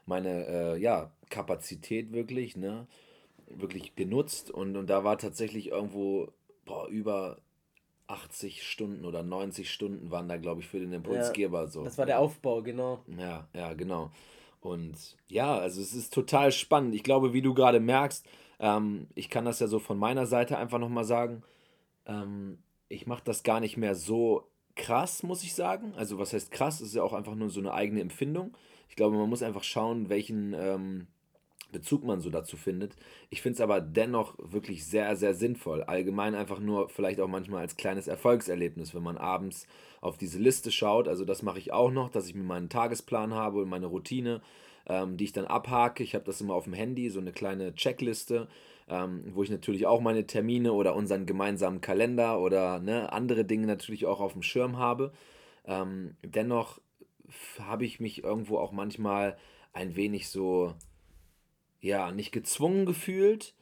meine 0.06 0.46
äh, 0.46 0.78
ja, 0.78 1.10
Kapazität 1.30 2.12
wirklich, 2.12 2.56
ne, 2.56 2.86
wirklich 3.48 3.96
genutzt 3.96 4.50
und, 4.50 4.76
und 4.76 4.88
da 4.88 5.02
war 5.02 5.18
tatsächlich 5.18 5.68
irgendwo 5.68 6.32
boah, 6.64 6.88
über 6.88 7.38
80 8.08 8.62
Stunden 8.62 9.04
oder 9.04 9.22
90 9.22 9.70
Stunden 9.70 10.10
waren 10.10 10.28
da, 10.28 10.36
glaube 10.36 10.60
ich, 10.60 10.68
für 10.68 10.78
den 10.78 10.92
Impulsgeber 10.92 11.62
ja, 11.62 11.66
so. 11.66 11.84
Das 11.84 11.98
war 11.98 12.06
der 12.06 12.20
Aufbau, 12.20 12.62
genau. 12.62 13.00
Ja, 13.18 13.48
ja, 13.52 13.74
genau. 13.74 14.10
Und 14.60 15.16
ja, 15.28 15.56
also 15.56 15.80
es 15.80 15.94
ist 15.94 16.12
total 16.12 16.52
spannend. 16.52 16.94
Ich 16.94 17.02
glaube, 17.02 17.32
wie 17.32 17.42
du 17.42 17.54
gerade 17.54 17.80
merkst, 17.80 18.26
ähm, 18.58 19.08
ich 19.14 19.30
kann 19.30 19.44
das 19.44 19.60
ja 19.60 19.66
so 19.66 19.78
von 19.78 19.98
meiner 19.98 20.26
Seite 20.26 20.58
einfach 20.58 20.78
nochmal 20.78 21.04
sagen, 21.04 21.42
ähm, 22.06 22.58
ich 22.88 23.06
mache 23.06 23.22
das 23.24 23.42
gar 23.42 23.60
nicht 23.60 23.76
mehr 23.76 23.94
so 23.94 24.48
krass, 24.74 25.22
muss 25.22 25.42
ich 25.42 25.54
sagen. 25.54 25.94
Also 25.96 26.18
was 26.18 26.32
heißt 26.32 26.50
krass, 26.50 26.80
ist 26.80 26.94
ja 26.94 27.02
auch 27.02 27.12
einfach 27.12 27.34
nur 27.34 27.50
so 27.50 27.60
eine 27.60 27.74
eigene 27.74 28.00
Empfindung. 28.00 28.56
Ich 28.88 28.96
glaube, 28.96 29.16
man 29.16 29.28
muss 29.28 29.42
einfach 29.42 29.64
schauen, 29.64 30.08
welchen 30.08 30.54
ähm, 30.54 31.06
Bezug 31.72 32.04
man 32.04 32.20
so 32.20 32.30
dazu 32.30 32.56
findet. 32.56 32.96
Ich 33.30 33.42
finde 33.42 33.56
es 33.56 33.60
aber 33.60 33.80
dennoch 33.80 34.34
wirklich 34.38 34.86
sehr, 34.86 35.16
sehr 35.16 35.34
sinnvoll. 35.34 35.82
Allgemein 35.82 36.34
einfach 36.34 36.60
nur 36.60 36.88
vielleicht 36.88 37.20
auch 37.20 37.28
manchmal 37.28 37.60
als 37.60 37.76
kleines 37.76 38.08
Erfolgserlebnis, 38.08 38.94
wenn 38.94 39.02
man 39.02 39.18
abends 39.18 39.66
auf 40.00 40.16
diese 40.16 40.38
Liste 40.38 40.70
schaut. 40.70 41.08
Also 41.08 41.24
das 41.24 41.42
mache 41.42 41.58
ich 41.58 41.72
auch 41.72 41.90
noch, 41.90 42.08
dass 42.08 42.28
ich 42.28 42.34
mir 42.34 42.44
meinen 42.44 42.68
Tagesplan 42.68 43.34
habe 43.34 43.62
und 43.62 43.68
meine 43.68 43.86
Routine, 43.86 44.40
ähm, 44.86 45.16
die 45.16 45.24
ich 45.24 45.32
dann 45.32 45.46
abhake. 45.46 46.02
Ich 46.02 46.14
habe 46.14 46.24
das 46.24 46.40
immer 46.40 46.54
auf 46.54 46.64
dem 46.64 46.72
Handy, 46.72 47.10
so 47.10 47.20
eine 47.20 47.32
kleine 47.32 47.74
Checkliste, 47.74 48.48
ähm, 48.88 49.24
wo 49.34 49.42
ich 49.42 49.50
natürlich 49.50 49.86
auch 49.86 50.00
meine 50.00 50.26
Termine 50.26 50.72
oder 50.72 50.94
unseren 50.94 51.26
gemeinsamen 51.26 51.80
Kalender 51.80 52.40
oder 52.40 52.78
ne, 52.78 53.12
andere 53.12 53.44
Dinge 53.44 53.66
natürlich 53.66 54.06
auch 54.06 54.20
auf 54.20 54.32
dem 54.32 54.42
Schirm 54.42 54.78
habe. 54.78 55.12
Ähm, 55.66 56.16
dennoch 56.22 56.80
habe 57.58 57.84
ich 57.84 57.98
mich 57.98 58.22
irgendwo 58.22 58.58
auch 58.58 58.72
manchmal 58.72 59.36
ein 59.72 59.96
wenig 59.96 60.28
so 60.28 60.74
ja, 61.86 62.10
nicht 62.10 62.32
gezwungen 62.32 62.84
gefühlt, 62.84 63.54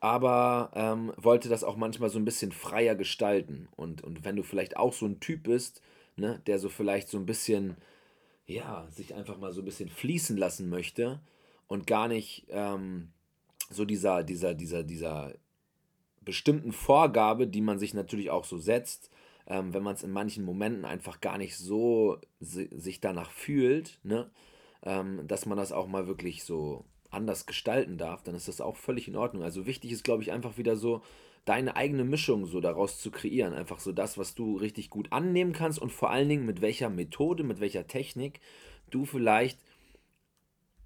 aber 0.00 0.70
ähm, 0.74 1.12
wollte 1.16 1.48
das 1.48 1.62
auch 1.62 1.76
manchmal 1.76 2.08
so 2.08 2.18
ein 2.18 2.24
bisschen 2.24 2.52
freier 2.52 2.94
gestalten. 2.94 3.68
Und, 3.76 4.02
und 4.02 4.24
wenn 4.24 4.36
du 4.36 4.42
vielleicht 4.42 4.76
auch 4.76 4.92
so 4.92 5.06
ein 5.06 5.20
Typ 5.20 5.44
bist, 5.44 5.82
ne, 6.16 6.40
der 6.46 6.58
so 6.58 6.68
vielleicht 6.68 7.08
so 7.08 7.18
ein 7.18 7.26
bisschen, 7.26 7.76
ja, 8.46 8.86
sich 8.90 9.14
einfach 9.14 9.38
mal 9.38 9.52
so 9.52 9.60
ein 9.60 9.64
bisschen 9.66 9.90
fließen 9.90 10.36
lassen 10.36 10.70
möchte 10.70 11.20
und 11.68 11.86
gar 11.86 12.08
nicht 12.08 12.46
ähm, 12.48 13.12
so 13.70 13.84
dieser, 13.84 14.24
dieser, 14.24 14.54
dieser, 14.54 14.82
dieser 14.82 15.34
bestimmten 16.22 16.72
Vorgabe, 16.72 17.46
die 17.46 17.60
man 17.60 17.78
sich 17.78 17.92
natürlich 17.92 18.30
auch 18.30 18.44
so 18.44 18.56
setzt, 18.56 19.10
ähm, 19.46 19.74
wenn 19.74 19.82
man 19.82 19.96
es 19.96 20.02
in 20.02 20.10
manchen 20.10 20.44
Momenten 20.44 20.86
einfach 20.86 21.20
gar 21.20 21.36
nicht 21.36 21.58
so 21.58 22.18
si 22.40 22.70
sich 22.72 23.00
danach 23.00 23.30
fühlt, 23.30 23.98
ne, 24.02 24.30
ähm, 24.82 25.26
dass 25.26 25.44
man 25.44 25.58
das 25.58 25.72
auch 25.72 25.86
mal 25.86 26.06
wirklich 26.06 26.44
so 26.44 26.86
anders 27.14 27.46
gestalten 27.46 27.96
darf, 27.96 28.22
dann 28.22 28.34
ist 28.34 28.48
das 28.48 28.60
auch 28.60 28.76
völlig 28.76 29.08
in 29.08 29.16
Ordnung. 29.16 29.42
Also 29.42 29.66
wichtig 29.66 29.92
ist, 29.92 30.04
glaube 30.04 30.22
ich, 30.22 30.32
einfach 30.32 30.58
wieder 30.58 30.76
so 30.76 31.02
deine 31.44 31.76
eigene 31.76 32.04
Mischung 32.04 32.46
so 32.46 32.60
daraus 32.60 32.98
zu 32.98 33.10
kreieren. 33.10 33.54
Einfach 33.54 33.78
so 33.78 33.92
das, 33.92 34.18
was 34.18 34.34
du 34.34 34.56
richtig 34.56 34.90
gut 34.90 35.12
annehmen 35.12 35.52
kannst 35.52 35.78
und 35.78 35.92
vor 35.92 36.10
allen 36.10 36.28
Dingen 36.28 36.46
mit 36.46 36.60
welcher 36.60 36.90
Methode, 36.90 37.44
mit 37.44 37.60
welcher 37.60 37.86
Technik 37.86 38.40
du 38.90 39.04
vielleicht 39.04 39.58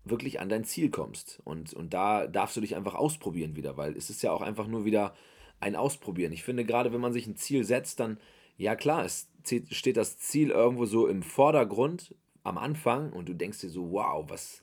wirklich 0.04 0.40
an 0.40 0.48
dein 0.48 0.64
Ziel 0.64 0.90
kommst. 0.90 1.40
Und, 1.44 1.74
und 1.74 1.94
da 1.94 2.26
darfst 2.26 2.56
du 2.56 2.60
dich 2.60 2.76
einfach 2.76 2.94
ausprobieren 2.94 3.56
wieder, 3.56 3.76
weil 3.76 3.96
es 3.96 4.10
ist 4.10 4.22
ja 4.22 4.32
auch 4.32 4.42
einfach 4.42 4.66
nur 4.66 4.84
wieder 4.84 5.14
ein 5.60 5.76
Ausprobieren. 5.76 6.32
Ich 6.32 6.44
finde, 6.44 6.64
gerade 6.64 6.92
wenn 6.92 7.00
man 7.00 7.12
sich 7.12 7.26
ein 7.26 7.36
Ziel 7.36 7.64
setzt, 7.64 8.00
dann, 8.00 8.18
ja 8.56 8.76
klar, 8.76 9.04
es 9.04 9.28
steht 9.70 9.96
das 9.96 10.18
Ziel 10.18 10.50
irgendwo 10.50 10.86
so 10.86 11.06
im 11.06 11.22
Vordergrund 11.22 12.14
am 12.44 12.58
Anfang 12.58 13.12
und 13.12 13.28
du 13.28 13.34
denkst 13.34 13.60
dir 13.60 13.70
so, 13.70 13.92
wow, 13.92 14.24
was, 14.28 14.62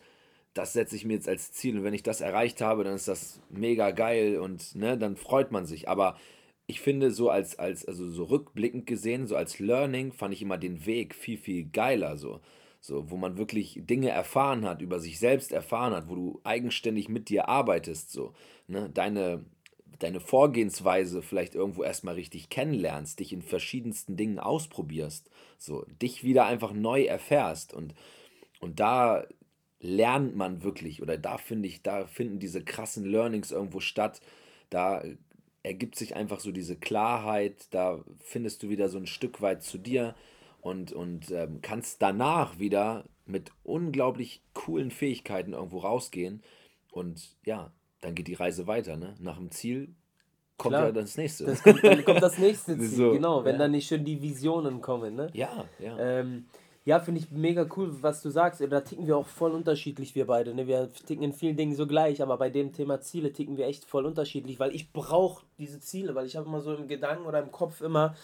das 0.56 0.72
setze 0.74 0.96
ich 0.96 1.06
mir 1.06 1.14
jetzt 1.14 1.28
als 1.28 1.52
Ziel 1.52 1.78
und 1.78 1.84
wenn 1.84 1.94
ich 1.94 2.02
das 2.02 2.22
erreicht 2.22 2.62
habe, 2.62 2.86
dann 2.86 2.96
ist 2.96 3.10
das 3.10 3.42
mega 3.50 3.92
geil 3.92 4.40
und 4.40 4.74
ne, 4.76 4.98
dann 4.98 5.18
freut 5.18 5.52
man 5.52 5.66
sich. 5.66 5.90
Aber 5.90 6.16
ich 6.66 6.80
finde 6.80 7.12
so 7.12 7.30
als, 7.30 7.60
als, 7.60 7.86
also 7.86 8.10
so 8.10 8.24
rückblickend 8.24 8.88
gesehen, 8.88 9.28
so 9.28 9.36
als 9.36 9.60
Learning 9.60 10.14
fand 10.14 10.34
ich 10.34 10.42
immer 10.42 10.58
den 10.58 10.86
Weg 10.86 11.14
viel, 11.14 11.38
viel 11.38 11.66
geiler 11.66 12.18
so. 12.18 12.40
So, 12.80 13.10
wo 13.10 13.18
man 13.18 13.38
wirklich 13.38 13.82
Dinge 13.84 14.10
erfahren 14.10 14.64
hat, 14.64 14.82
über 14.82 15.00
sich 15.00 15.20
selbst 15.20 15.52
erfahren 15.52 15.94
hat, 15.94 16.08
wo 16.08 16.16
du 16.16 16.42
eigenständig 16.44 17.10
mit 17.10 17.30
dir 17.30 17.50
arbeitest, 17.50 18.12
so, 18.12 18.34
ne, 18.68 18.90
deine, 18.94 19.44
deine 19.98 20.20
Vorgehensweise 20.20 21.24
vielleicht 21.24 21.56
irgendwo 21.56 21.84
erstmal 21.84 22.14
richtig 22.14 22.50
kennenlernst, 22.50 23.20
dich 23.20 23.34
in 23.34 23.42
verschiedensten 23.42 24.18
Dingen 24.18 24.40
ausprobierst, 24.40 25.32
so, 25.58 25.84
dich 26.02 26.24
wieder 26.24 26.46
einfach 26.46 26.74
neu 26.74 27.06
erfährst 27.06 27.74
und, 27.74 27.96
und 28.60 28.80
da 28.80 29.26
lernt 29.86 30.36
man 30.36 30.64
wirklich 30.64 31.02
oder 31.02 31.18
da 31.18 31.38
finde 31.38 31.68
ich, 31.68 31.84
da 31.84 32.08
finden 32.08 32.40
diese 32.40 32.64
krassen 32.64 33.06
Learnings 33.06 33.52
irgendwo 33.52 33.80
statt. 33.80 34.20
Da 34.70 35.04
ergibt 35.64 35.96
sich 35.96 36.16
einfach 36.16 36.40
so 36.40 36.52
diese 36.52 36.76
Klarheit, 36.76 37.68
da 37.72 38.04
findest 38.20 38.64
du 38.64 38.70
wieder 38.70 38.90
so 38.90 38.98
ein 38.98 39.08
Stück 39.08 39.42
weit 39.42 39.64
zu 39.64 39.78
dir 39.78 40.16
und, 40.62 40.92
und 40.92 41.32
ähm, 41.32 41.60
kannst 41.62 42.02
danach 42.02 42.60
wieder 42.60 43.06
mit 43.26 43.52
unglaublich 43.64 44.42
coolen 44.54 44.92
Fähigkeiten 44.92 45.54
irgendwo 45.54 45.80
rausgehen 45.80 46.42
und 46.92 47.36
ja, 47.46 47.72
dann 48.02 48.16
geht 48.16 48.28
die 48.28 48.34
Reise 48.34 48.68
weiter. 48.68 48.98
Ne? 48.98 49.16
Nach 49.20 49.38
dem 49.38 49.52
Ziel 49.52 49.94
kommt 50.58 50.74
Klar, 50.74 50.86
ja 50.88 50.92
das 50.92 51.18
nächste. 51.18 51.46
Das 51.46 51.62
kommt, 51.62 51.84
dann 51.84 52.06
kommt 52.06 52.22
das 52.22 52.38
nächste 52.38 52.78
Ziel, 52.78 52.88
so, 52.88 53.12
genau, 53.12 53.44
wenn 53.44 53.54
ja. 53.54 53.60
dann 53.60 53.72
nicht 53.72 53.88
schon 53.88 54.06
die 54.06 54.22
Visionen 54.22 54.82
kommen. 54.82 55.16
Ne? 55.16 55.30
Ja, 55.34 55.66
ja. 55.80 55.98
Ähm, 56.00 56.46
ja, 56.86 57.00
finde 57.00 57.20
ich 57.20 57.32
mega 57.32 57.68
cool, 57.76 57.92
was 58.02 58.22
du 58.22 58.30
sagst. 58.30 58.62
Da 58.62 58.82
ticken 58.82 59.08
wir 59.08 59.18
auch 59.18 59.26
voll 59.26 59.52
unterschiedlich, 59.52 60.14
wir 60.14 60.28
beide. 60.28 60.54
Ne? 60.54 60.68
Wir 60.68 60.92
ticken 60.94 61.24
in 61.24 61.34
vielen 61.34 61.58
Dingen 61.58 61.76
so 61.76 61.88
gleich, 61.88 62.22
aber 62.22 62.38
bei 62.38 62.52
dem 62.52 62.74
Thema 62.74 63.02
Ziele 63.02 63.34
ticken 63.34 63.58
wir 63.58 63.66
echt 63.66 63.86
voll 63.86 64.06
unterschiedlich, 64.06 64.60
weil 64.60 64.74
ich 64.74 64.92
brauche 64.94 65.44
diese 65.58 65.80
Ziele, 65.80 66.14
weil 66.14 66.28
ich 66.28 66.36
habe 66.36 66.48
immer 66.48 66.62
so 66.62 66.76
im 66.76 66.88
Gedanken 66.88 67.26
oder 67.26 67.40
im 67.40 67.52
Kopf 67.52 67.82
immer, 67.82 68.16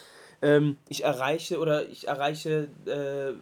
ähm, 0.43 0.77
ich 0.89 1.03
erreiche 1.03 1.57
oder 1.57 1.89
ich 1.89 2.07
erreiche 2.07 2.67
äh, 2.85 3.33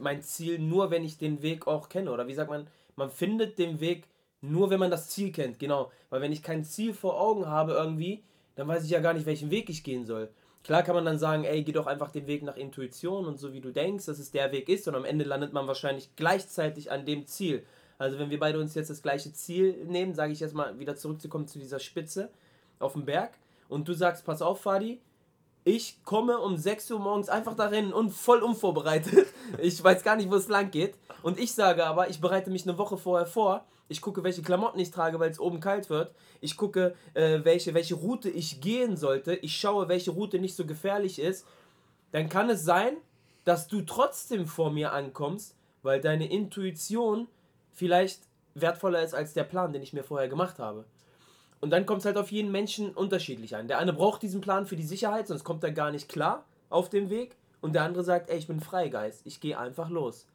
mein 0.00 0.22
Ziel 0.22 0.58
nur, 0.58 0.90
wenn 0.90 1.04
ich 1.04 1.18
den 1.18 1.42
Weg 1.42 1.66
auch 1.66 1.90
kenne. 1.90 2.10
Oder 2.10 2.26
wie 2.26 2.34
sagt 2.34 2.48
man, 2.48 2.66
man 2.96 3.10
findet 3.10 3.58
den 3.58 3.80
Weg 3.80 4.04
nur, 4.40 4.70
wenn 4.70 4.80
man 4.80 4.90
das 4.90 5.10
Ziel 5.10 5.30
kennt. 5.30 5.58
Genau, 5.58 5.90
weil 6.08 6.22
wenn 6.22 6.32
ich 6.32 6.42
kein 6.42 6.64
Ziel 6.64 6.94
vor 6.94 7.20
Augen 7.20 7.46
habe 7.46 7.72
irgendwie, 7.72 8.22
dann 8.56 8.66
weiß 8.66 8.84
ich 8.84 8.90
ja 8.90 9.00
gar 9.00 9.12
nicht, 9.12 9.26
welchen 9.26 9.50
Weg 9.50 9.68
ich 9.68 9.84
gehen 9.84 10.06
soll. 10.06 10.30
Klar 10.64 10.82
kann 10.82 10.94
man 10.94 11.04
dann 11.04 11.18
sagen, 11.18 11.44
ey, 11.44 11.62
geh 11.62 11.72
doch 11.72 11.86
einfach 11.86 12.10
den 12.10 12.26
Weg 12.26 12.42
nach 12.42 12.56
Intuition 12.56 13.26
und 13.26 13.38
so 13.38 13.52
wie 13.52 13.60
du 13.60 13.70
denkst, 13.70 14.06
dass 14.06 14.18
es 14.18 14.30
der 14.30 14.50
Weg 14.50 14.70
ist 14.70 14.88
und 14.88 14.94
am 14.94 15.04
Ende 15.04 15.24
landet 15.24 15.52
man 15.52 15.66
wahrscheinlich 15.66 16.16
gleichzeitig 16.16 16.90
an 16.90 17.04
dem 17.04 17.26
Ziel. 17.26 17.64
Also 17.98 18.18
wenn 18.18 18.30
wir 18.30 18.40
beide 18.40 18.58
uns 18.58 18.74
jetzt 18.74 18.88
das 18.88 19.02
gleiche 19.02 19.32
Ziel 19.34 19.84
nehmen, 19.84 20.14
sage 20.14 20.32
ich 20.32 20.40
jetzt 20.40 20.54
mal 20.54 20.78
wieder 20.78 20.96
zurückzukommen 20.96 21.46
zu 21.46 21.58
dieser 21.58 21.78
Spitze 21.78 22.30
auf 22.78 22.94
dem 22.94 23.04
Berg 23.04 23.32
und 23.68 23.86
du 23.86 23.92
sagst, 23.92 24.24
pass 24.24 24.40
auf, 24.40 24.62
Fadi, 24.62 25.00
ich 25.64 26.02
komme 26.02 26.38
um 26.38 26.56
6 26.56 26.90
Uhr 26.90 26.98
morgens 26.98 27.28
einfach 27.28 27.54
darin 27.54 27.92
und 27.92 28.10
voll 28.10 28.42
unvorbereitet. 28.42 29.26
Ich 29.58 29.84
weiß 29.84 30.02
gar 30.02 30.16
nicht, 30.16 30.30
wo 30.30 30.36
es 30.36 30.48
lang 30.48 30.70
geht. 30.70 30.94
Und 31.22 31.38
ich 31.38 31.52
sage 31.52 31.84
aber, 31.84 32.08
ich 32.08 32.20
bereite 32.20 32.50
mich 32.50 32.66
eine 32.66 32.78
Woche 32.78 32.96
vorher 32.96 33.26
vor 33.26 33.66
ich 33.94 34.00
gucke, 34.00 34.24
welche 34.24 34.42
Klamotten 34.42 34.80
ich 34.80 34.90
trage, 34.90 35.20
weil 35.20 35.30
es 35.30 35.38
oben 35.38 35.60
kalt 35.60 35.88
wird. 35.88 36.12
Ich 36.40 36.56
gucke, 36.56 36.94
äh, 37.14 37.44
welche, 37.44 37.74
welche 37.74 37.94
Route 37.94 38.28
ich 38.28 38.60
gehen 38.60 38.96
sollte. 38.96 39.34
Ich 39.36 39.56
schaue, 39.56 39.88
welche 39.88 40.10
Route 40.10 40.40
nicht 40.40 40.56
so 40.56 40.66
gefährlich 40.66 41.20
ist. 41.20 41.46
Dann 42.10 42.28
kann 42.28 42.50
es 42.50 42.64
sein, 42.64 42.96
dass 43.44 43.68
du 43.68 43.82
trotzdem 43.82 44.46
vor 44.46 44.72
mir 44.72 44.92
ankommst, 44.92 45.54
weil 45.82 46.00
deine 46.00 46.28
Intuition 46.28 47.28
vielleicht 47.72 48.22
wertvoller 48.54 49.02
ist 49.02 49.14
als 49.14 49.32
der 49.32 49.44
Plan, 49.44 49.72
den 49.72 49.82
ich 49.82 49.92
mir 49.92 50.02
vorher 50.02 50.28
gemacht 50.28 50.58
habe. 50.58 50.84
Und 51.60 51.70
dann 51.70 51.86
kommt 51.86 52.00
es 52.00 52.06
halt 52.06 52.16
auf 52.16 52.32
jeden 52.32 52.50
Menschen 52.50 52.90
unterschiedlich 52.90 53.54
an. 53.54 53.68
Der 53.68 53.78
eine 53.78 53.92
braucht 53.92 54.22
diesen 54.22 54.40
Plan 54.40 54.66
für 54.66 54.76
die 54.76 54.82
Sicherheit, 54.82 55.28
sonst 55.28 55.44
kommt 55.44 55.62
er 55.62 55.70
gar 55.70 55.92
nicht 55.92 56.08
klar 56.08 56.44
auf 56.68 56.90
dem 56.90 57.10
Weg. 57.10 57.36
Und 57.60 57.74
der 57.74 57.84
andere 57.84 58.02
sagt, 58.02 58.28
ey, 58.28 58.38
ich 58.38 58.48
bin 58.48 58.60
Freigeist, 58.60 59.22
ich 59.24 59.40
gehe 59.40 59.56
einfach 59.56 59.88
los. 59.88 60.26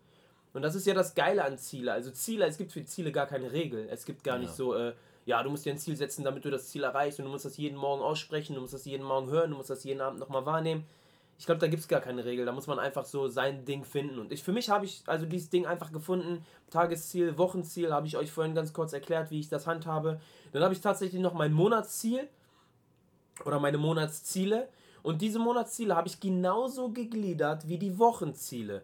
Und 0.54 0.62
das 0.64 0.76
ist 0.76 0.88
ja 0.88 0.94
das 0.94 1.14
Geile 1.14 1.46
an 1.46 1.58
Ziele. 1.58 1.94
Also 1.94 2.12
Ziele, 2.12 2.46
es 2.46 2.58
gibt 2.58 2.72
für 2.72 2.84
Ziele 2.84 3.12
gar 3.12 3.28
keine 3.28 3.52
Regel. 3.52 3.88
Es 3.92 4.06
gibt 4.06 4.24
gar 4.24 4.36
ja. 4.36 4.42
nicht 4.42 4.54
so, 4.54 4.74
äh, 4.74 4.94
ja, 5.26 5.44
du 5.44 5.50
musst 5.50 5.66
dir 5.66 5.74
ein 5.74 5.78
Ziel 5.78 5.96
setzen, 5.96 6.24
damit 6.24 6.44
du 6.46 6.50
das 6.50 6.70
Ziel 6.70 6.84
erreichst 6.84 7.20
und 7.20 7.26
du 7.26 7.32
musst 7.32 7.46
das 7.46 7.58
jeden 7.58 7.78
Morgen 7.78 8.02
aussprechen, 8.02 8.56
du 8.56 8.62
musst 8.62 8.74
das 8.74 8.86
jeden 8.86 9.06
Morgen 9.06 9.30
hören, 9.30 9.52
du 9.52 9.58
musst 9.58 9.70
das 9.70 9.84
jeden 9.84 10.02
Abend 10.02 10.20
nochmal 10.20 10.46
wahrnehmen. 10.46 10.86
Ich 11.38 11.46
glaube, 11.46 11.60
da 11.60 11.68
gibt 11.68 11.82
es 11.82 11.88
gar 11.88 12.02
keine 12.02 12.26
Regel. 12.26 12.46
Da 12.46 12.52
muss 12.52 12.68
man 12.68 12.80
einfach 12.80 13.06
so 13.06 13.28
sein 13.28 13.64
Ding 13.64 13.86
finden. 13.86 14.20
Und 14.20 14.34
ich, 14.34 14.44
für 14.44 14.52
mich 14.52 14.70
habe 14.70 14.84
ich 14.86 15.04
also 15.06 15.26
dieses 15.26 15.50
Ding 15.50 15.66
einfach 15.66 15.94
gefunden. 15.94 16.44
Tagesziel, 16.70 17.38
Wochenziel, 17.38 17.94
habe 17.94 18.08
ich 18.08 18.18
euch 18.18 18.30
vorhin 18.30 18.56
ganz 18.56 18.74
kurz 18.74 18.92
erklärt, 18.92 19.32
wie 19.32 19.40
ich 19.40 19.48
das 19.48 19.66
handhabe. 19.66 20.20
Dann 20.52 20.64
habe 20.64 20.74
ich 20.74 20.82
tatsächlich 20.82 21.22
noch 21.22 21.34
mein 21.34 21.54
Monatsziel 21.54 22.28
oder 23.46 23.60
meine 23.62 23.78
Monatsziele. 23.78 24.68
Und 25.02 25.22
diese 25.22 25.40
Monatsziele 25.40 25.96
habe 25.96 26.10
ich 26.10 26.20
genauso 26.20 26.90
gegliedert 26.90 27.70
wie 27.70 27.78
die 27.78 27.98
Wochenziele 27.98 28.84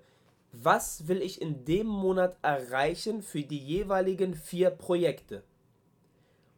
was 0.63 1.07
will 1.07 1.21
ich 1.21 1.41
in 1.41 1.65
dem 1.65 1.87
Monat 1.87 2.37
erreichen 2.41 3.21
für 3.21 3.41
die 3.41 3.59
jeweiligen 3.59 4.33
vier 4.35 4.69
Projekte. 4.69 5.43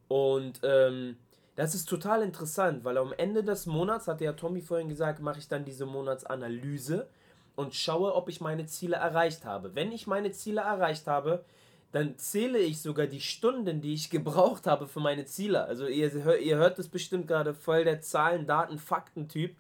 Und 0.08 0.62
ähm, 0.64 1.18
das 1.56 1.74
ist 1.74 1.90
total 1.90 2.22
interessant, 2.22 2.84
weil 2.84 2.98
am 2.98 3.14
Ende 3.14 3.44
des 3.44 3.66
Monats, 3.66 4.08
hat 4.08 4.22
ja 4.22 4.34
Tommy 4.34 4.62
vorhin 4.62 4.90
gesagt, 4.90 5.22
mache 5.22 5.40
ich 5.40 5.48
dann 5.48 5.66
diese 5.66 5.86
Monatsanalyse 5.86 7.08
und 7.56 7.74
schaue, 7.74 8.14
ob 8.14 8.30
ich 8.30 8.42
meine 8.42 8.68
Ziele 8.68 8.98
erreicht 8.98 9.44
habe. 9.44 9.74
Wenn 9.74 9.92
ich 9.92 10.06
meine 10.06 10.32
Ziele 10.32 10.62
erreicht 10.62 11.08
habe, 11.08 11.44
dann 11.92 12.18
zähle 12.18 12.60
ich 12.60 12.82
sogar 12.82 13.08
die 13.08 13.22
Stunden, 13.22 13.82
die 13.82 13.94
ich 13.94 14.10
gebraucht 14.12 14.68
habe 14.68 14.88
für 14.88 15.00
meine 15.00 15.26
Ziele. 15.26 15.64
Also 15.66 15.88
ihr, 15.88 16.40
ihr 16.40 16.58
hört 16.58 16.78
es 16.80 16.88
bestimmt 16.88 17.28
gerade 17.28 17.54
voll 17.54 17.84
der 17.84 18.02
Zahlen, 18.02 18.46
Daten, 18.46 18.78
Fakten-Typ. 18.78 19.56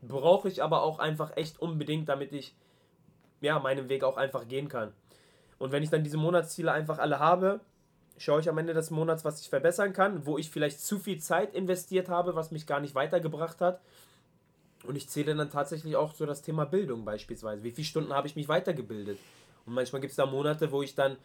Brauche 0.00 0.48
ich 0.48 0.62
aber 0.62 0.82
auch 0.82 0.98
einfach 0.98 1.36
echt 1.36 1.60
unbedingt, 1.60 2.08
damit 2.08 2.32
ich 2.32 2.54
ja, 3.44 3.58
meinen 3.58 3.88
Weg 3.88 4.04
auch 4.04 4.16
einfach 4.16 4.48
gehen 4.48 4.68
kann. 4.68 4.92
Und 5.58 5.72
wenn 5.72 5.82
ich 5.82 5.90
dann 5.90 6.04
diese 6.04 6.16
Monatsziele 6.16 6.72
einfach 6.72 6.98
alle 6.98 7.18
habe, 7.18 7.60
schaue 8.18 8.40
ich 8.40 8.48
am 8.48 8.58
Ende 8.58 8.74
des 8.74 8.90
Monats, 8.90 9.24
was 9.24 9.40
ich 9.40 9.48
verbessern 9.48 9.92
kann, 9.92 10.26
wo 10.26 10.38
ich 10.38 10.50
vielleicht 10.50 10.80
zu 10.80 10.98
viel 10.98 11.18
Zeit 11.18 11.54
investiert 11.54 12.08
habe, 12.08 12.34
was 12.34 12.50
mich 12.50 12.66
gar 12.66 12.80
nicht 12.80 12.94
weitergebracht 12.94 13.60
hat. 13.60 13.80
Und 14.86 14.96
ich 14.96 15.08
zähle 15.08 15.34
dann 15.34 15.50
tatsächlich 15.50 15.96
auch 15.96 16.14
so 16.14 16.26
das 16.26 16.42
Thema 16.42 16.66
Bildung 16.66 17.04
beispielsweise. 17.04 17.62
Wie 17.62 17.70
viele 17.70 17.86
Stunden 17.86 18.12
habe 18.12 18.28
ich 18.28 18.36
mich 18.36 18.48
weitergebildet? 18.48 19.18
Und 19.66 19.74
manchmal 19.74 20.00
gibt 20.00 20.10
es 20.10 20.16
da 20.16 20.26
Monate, 20.26 20.70
wo 20.72 20.82
ich 20.82 20.94
dann 20.94 21.16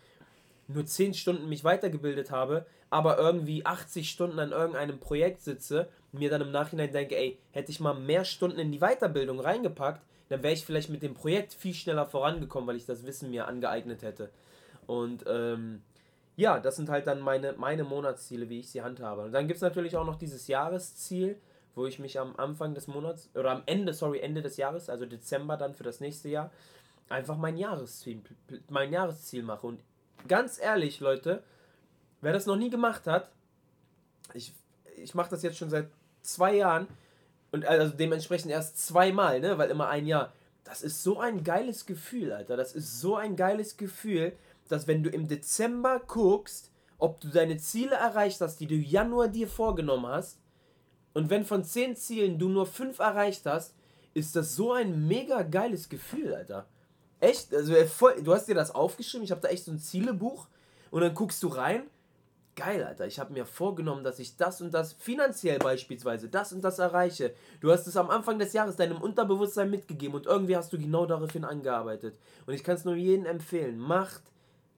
nur 0.67 0.85
10 0.85 1.13
Stunden 1.13 1.49
mich 1.49 1.63
weitergebildet 1.63 2.31
habe, 2.31 2.65
aber 2.89 3.17
irgendwie 3.17 3.65
80 3.65 4.09
Stunden 4.09 4.39
an 4.39 4.51
irgendeinem 4.51 4.99
Projekt 4.99 5.41
sitze, 5.41 5.89
mir 6.11 6.29
dann 6.29 6.41
im 6.41 6.51
Nachhinein 6.51 6.91
denke, 6.91 7.17
ey, 7.17 7.39
hätte 7.51 7.71
ich 7.71 7.79
mal 7.79 7.93
mehr 7.93 8.23
Stunden 8.23 8.59
in 8.59 8.71
die 8.71 8.79
Weiterbildung 8.79 9.39
reingepackt, 9.39 10.01
dann 10.29 10.43
wäre 10.43 10.53
ich 10.53 10.65
vielleicht 10.65 10.89
mit 10.89 11.01
dem 11.01 11.13
Projekt 11.13 11.53
viel 11.53 11.73
schneller 11.73 12.05
vorangekommen, 12.05 12.67
weil 12.67 12.75
ich 12.75 12.85
das 12.85 13.05
Wissen 13.05 13.31
mir 13.31 13.47
angeeignet 13.47 14.03
hätte. 14.03 14.29
Und 14.87 15.25
ähm, 15.27 15.81
ja, 16.35 16.59
das 16.59 16.77
sind 16.77 16.89
halt 16.89 17.07
dann 17.07 17.19
meine, 17.19 17.53
meine 17.53 17.83
Monatsziele, 17.83 18.47
wie 18.47 18.59
ich 18.59 18.69
sie 18.69 18.81
handhabe. 18.81 19.23
Und 19.23 19.33
dann 19.33 19.47
gibt 19.47 19.57
es 19.57 19.61
natürlich 19.61 19.97
auch 19.97 20.05
noch 20.05 20.15
dieses 20.15 20.47
Jahresziel, 20.47 21.37
wo 21.75 21.85
ich 21.85 21.99
mich 21.99 22.19
am 22.19 22.35
Anfang 22.37 22.73
des 22.73 22.87
Monats, 22.87 23.29
oder 23.35 23.51
am 23.51 23.63
Ende, 23.65 23.93
sorry, 23.93 24.19
Ende 24.19 24.41
des 24.41 24.57
Jahres, 24.57 24.89
also 24.89 25.05
Dezember 25.05 25.57
dann 25.57 25.73
für 25.73 25.83
das 25.83 25.99
nächste 25.99 26.29
Jahr, 26.29 26.51
einfach 27.09 27.37
mein 27.37 27.57
Jahresziel, 27.57 28.21
mein 28.69 28.93
Jahresziel 28.93 29.43
mache. 29.43 29.67
Und 29.67 29.81
ganz 30.27 30.59
ehrlich, 30.59 30.99
Leute, 30.99 31.43
wer 32.21 32.33
das 32.33 32.45
noch 32.45 32.55
nie 32.55 32.69
gemacht 32.69 33.07
hat, 33.07 33.31
ich, 34.33 34.53
ich 34.95 35.15
mache 35.15 35.31
das 35.31 35.41
jetzt 35.41 35.57
schon 35.57 35.69
seit 35.69 35.89
zwei 36.21 36.55
Jahren 36.55 36.87
und 37.51 37.65
also 37.65 37.95
dementsprechend 37.95 38.51
erst 38.51 38.85
zweimal, 38.85 39.39
ne, 39.39 39.57
weil 39.57 39.69
immer 39.69 39.89
ein 39.89 40.05
Jahr. 40.05 40.33
Das 40.63 40.81
ist 40.81 41.03
so 41.03 41.19
ein 41.19 41.43
geiles 41.43 41.85
Gefühl, 41.85 42.31
Alter. 42.31 42.55
Das 42.55 42.73
ist 42.73 42.99
so 42.99 43.15
ein 43.15 43.35
geiles 43.35 43.77
Gefühl, 43.77 44.33
dass 44.67 44.87
wenn 44.87 45.03
du 45.03 45.09
im 45.09 45.27
Dezember 45.27 45.99
guckst, 45.99 46.71
ob 46.99 47.19
du 47.21 47.29
deine 47.29 47.57
Ziele 47.57 47.95
erreicht 47.95 48.41
hast, 48.41 48.59
die 48.59 48.67
du 48.67 48.75
Januar 48.75 49.29
dir 49.29 49.47
vorgenommen 49.47 50.07
hast, 50.07 50.37
und 51.13 51.29
wenn 51.29 51.43
von 51.43 51.63
zehn 51.63 51.95
Zielen 51.95 52.37
du 52.37 52.49
nur 52.49 52.67
fünf 52.67 52.99
erreicht 52.99 53.45
hast, 53.45 53.73
ist 54.13 54.35
das 54.35 54.55
so 54.55 54.73
ein 54.73 55.07
mega 55.07 55.41
geiles 55.41 55.89
Gefühl, 55.89 56.33
Alter. 56.33 56.67
Echt? 57.19 57.53
Also 57.53 57.73
voll, 57.85 58.21
du 58.23 58.33
hast 58.33 58.47
dir 58.47 58.55
das 58.55 58.71
aufgeschrieben, 58.71 59.25
ich 59.25 59.31
habe 59.31 59.41
da 59.41 59.49
echt 59.49 59.65
so 59.65 59.71
ein 59.71 59.79
Zielebuch 59.79 60.47
und 60.91 61.01
dann 61.01 61.13
guckst 61.13 61.41
du 61.43 61.47
rein. 61.47 61.83
Geil, 62.59 62.83
Alter, 62.83 63.07
ich 63.07 63.19
habe 63.19 63.31
mir 63.31 63.45
vorgenommen, 63.45 64.03
dass 64.03 64.19
ich 64.19 64.35
das 64.35 64.61
und 64.61 64.73
das 64.73 64.91
finanziell 64.91 65.59
beispielsweise, 65.59 66.27
das 66.27 66.51
und 66.51 66.61
das 66.61 66.77
erreiche. 66.77 67.33
Du 67.61 67.71
hast 67.71 67.87
es 67.87 67.95
am 67.95 68.09
Anfang 68.09 68.37
des 68.37 68.51
Jahres 68.51 68.75
deinem 68.75 69.01
Unterbewusstsein 69.01 69.69
mitgegeben 69.69 70.15
und 70.15 70.25
irgendwie 70.25 70.57
hast 70.57 70.73
du 70.73 70.77
genau 70.77 71.05
daraufhin 71.05 71.45
angearbeitet. 71.45 72.17
Und 72.45 72.53
ich 72.53 72.65
kann 72.65 72.75
es 72.75 72.83
nur 72.83 72.95
jedem 72.95 73.25
empfehlen, 73.25 73.77
macht 73.77 74.23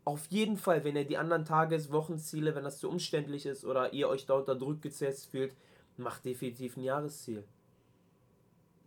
auf 0.05 0.27
jeden 0.27 0.57
Fall, 0.57 0.83
wenn 0.83 0.95
ihr 0.95 1.05
die 1.05 1.17
anderen 1.17 1.43
Tages-, 1.43 1.91
Wochenziele, 1.91 2.53
wenn 2.53 2.63
das 2.63 2.77
zu 2.77 2.87
umständlich 2.87 3.47
ist 3.47 3.65
oder 3.65 3.93
ihr 3.93 4.09
euch 4.09 4.27
da 4.27 4.35
unter 4.35 4.55
Druck 4.55 4.83
gesetzt 4.83 5.31
fühlt, 5.31 5.55
macht 5.97 6.23
definitiv 6.23 6.77
ein 6.77 6.83
Jahresziel. 6.83 7.43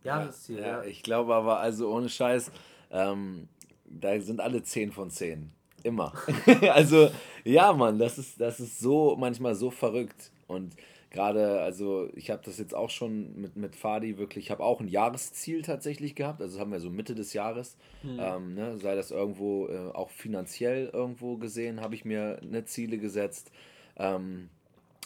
Jahresziel, 0.03 0.59
ja. 0.59 0.67
ja. 0.67 0.83
Ich 0.83 1.03
glaube 1.03 1.35
aber, 1.35 1.59
also 1.59 1.91
ohne 1.91 2.07
Scheiß, 2.07 2.49
ähm, 2.91 3.49
da 3.83 4.17
sind 4.21 4.39
alle 4.39 4.63
10 4.63 4.93
von 4.93 5.09
10. 5.09 5.51
Immer. 5.85 6.13
also, 6.73 7.09
ja, 7.43 7.71
Mann, 7.71 7.99
das 7.99 8.17
ist, 8.17 8.41
das 8.41 8.59
ist 8.59 8.79
so 8.79 9.15
manchmal 9.19 9.53
so 9.53 9.69
verrückt. 9.69 10.31
Und 10.47 10.75
gerade, 11.11 11.61
also 11.61 12.09
ich 12.15 12.31
habe 12.31 12.41
das 12.43 12.57
jetzt 12.57 12.73
auch 12.73 12.89
schon 12.89 13.39
mit, 13.39 13.55
mit 13.55 13.75
Fadi 13.75 14.17
wirklich, 14.17 14.45
ich 14.45 14.51
habe 14.51 14.63
auch 14.63 14.81
ein 14.81 14.87
Jahresziel 14.87 15.61
tatsächlich 15.61 16.15
gehabt, 16.15 16.41
also 16.41 16.55
das 16.55 16.61
haben 16.61 16.71
wir 16.71 16.79
so 16.79 16.89
Mitte 16.89 17.13
des 17.13 17.33
Jahres, 17.33 17.77
mhm. 18.01 18.19
ähm, 18.19 18.53
ne, 18.55 18.77
sei 18.79 18.95
das 18.95 19.11
irgendwo 19.11 19.67
äh, 19.67 19.91
auch 19.93 20.09
finanziell 20.09 20.89
irgendwo 20.91 21.37
gesehen, 21.37 21.81
habe 21.81 21.93
ich 21.93 22.03
mir 22.03 22.39
eine 22.41 22.65
Ziele 22.65 22.97
gesetzt, 22.97 23.51
ähm, 23.97 24.49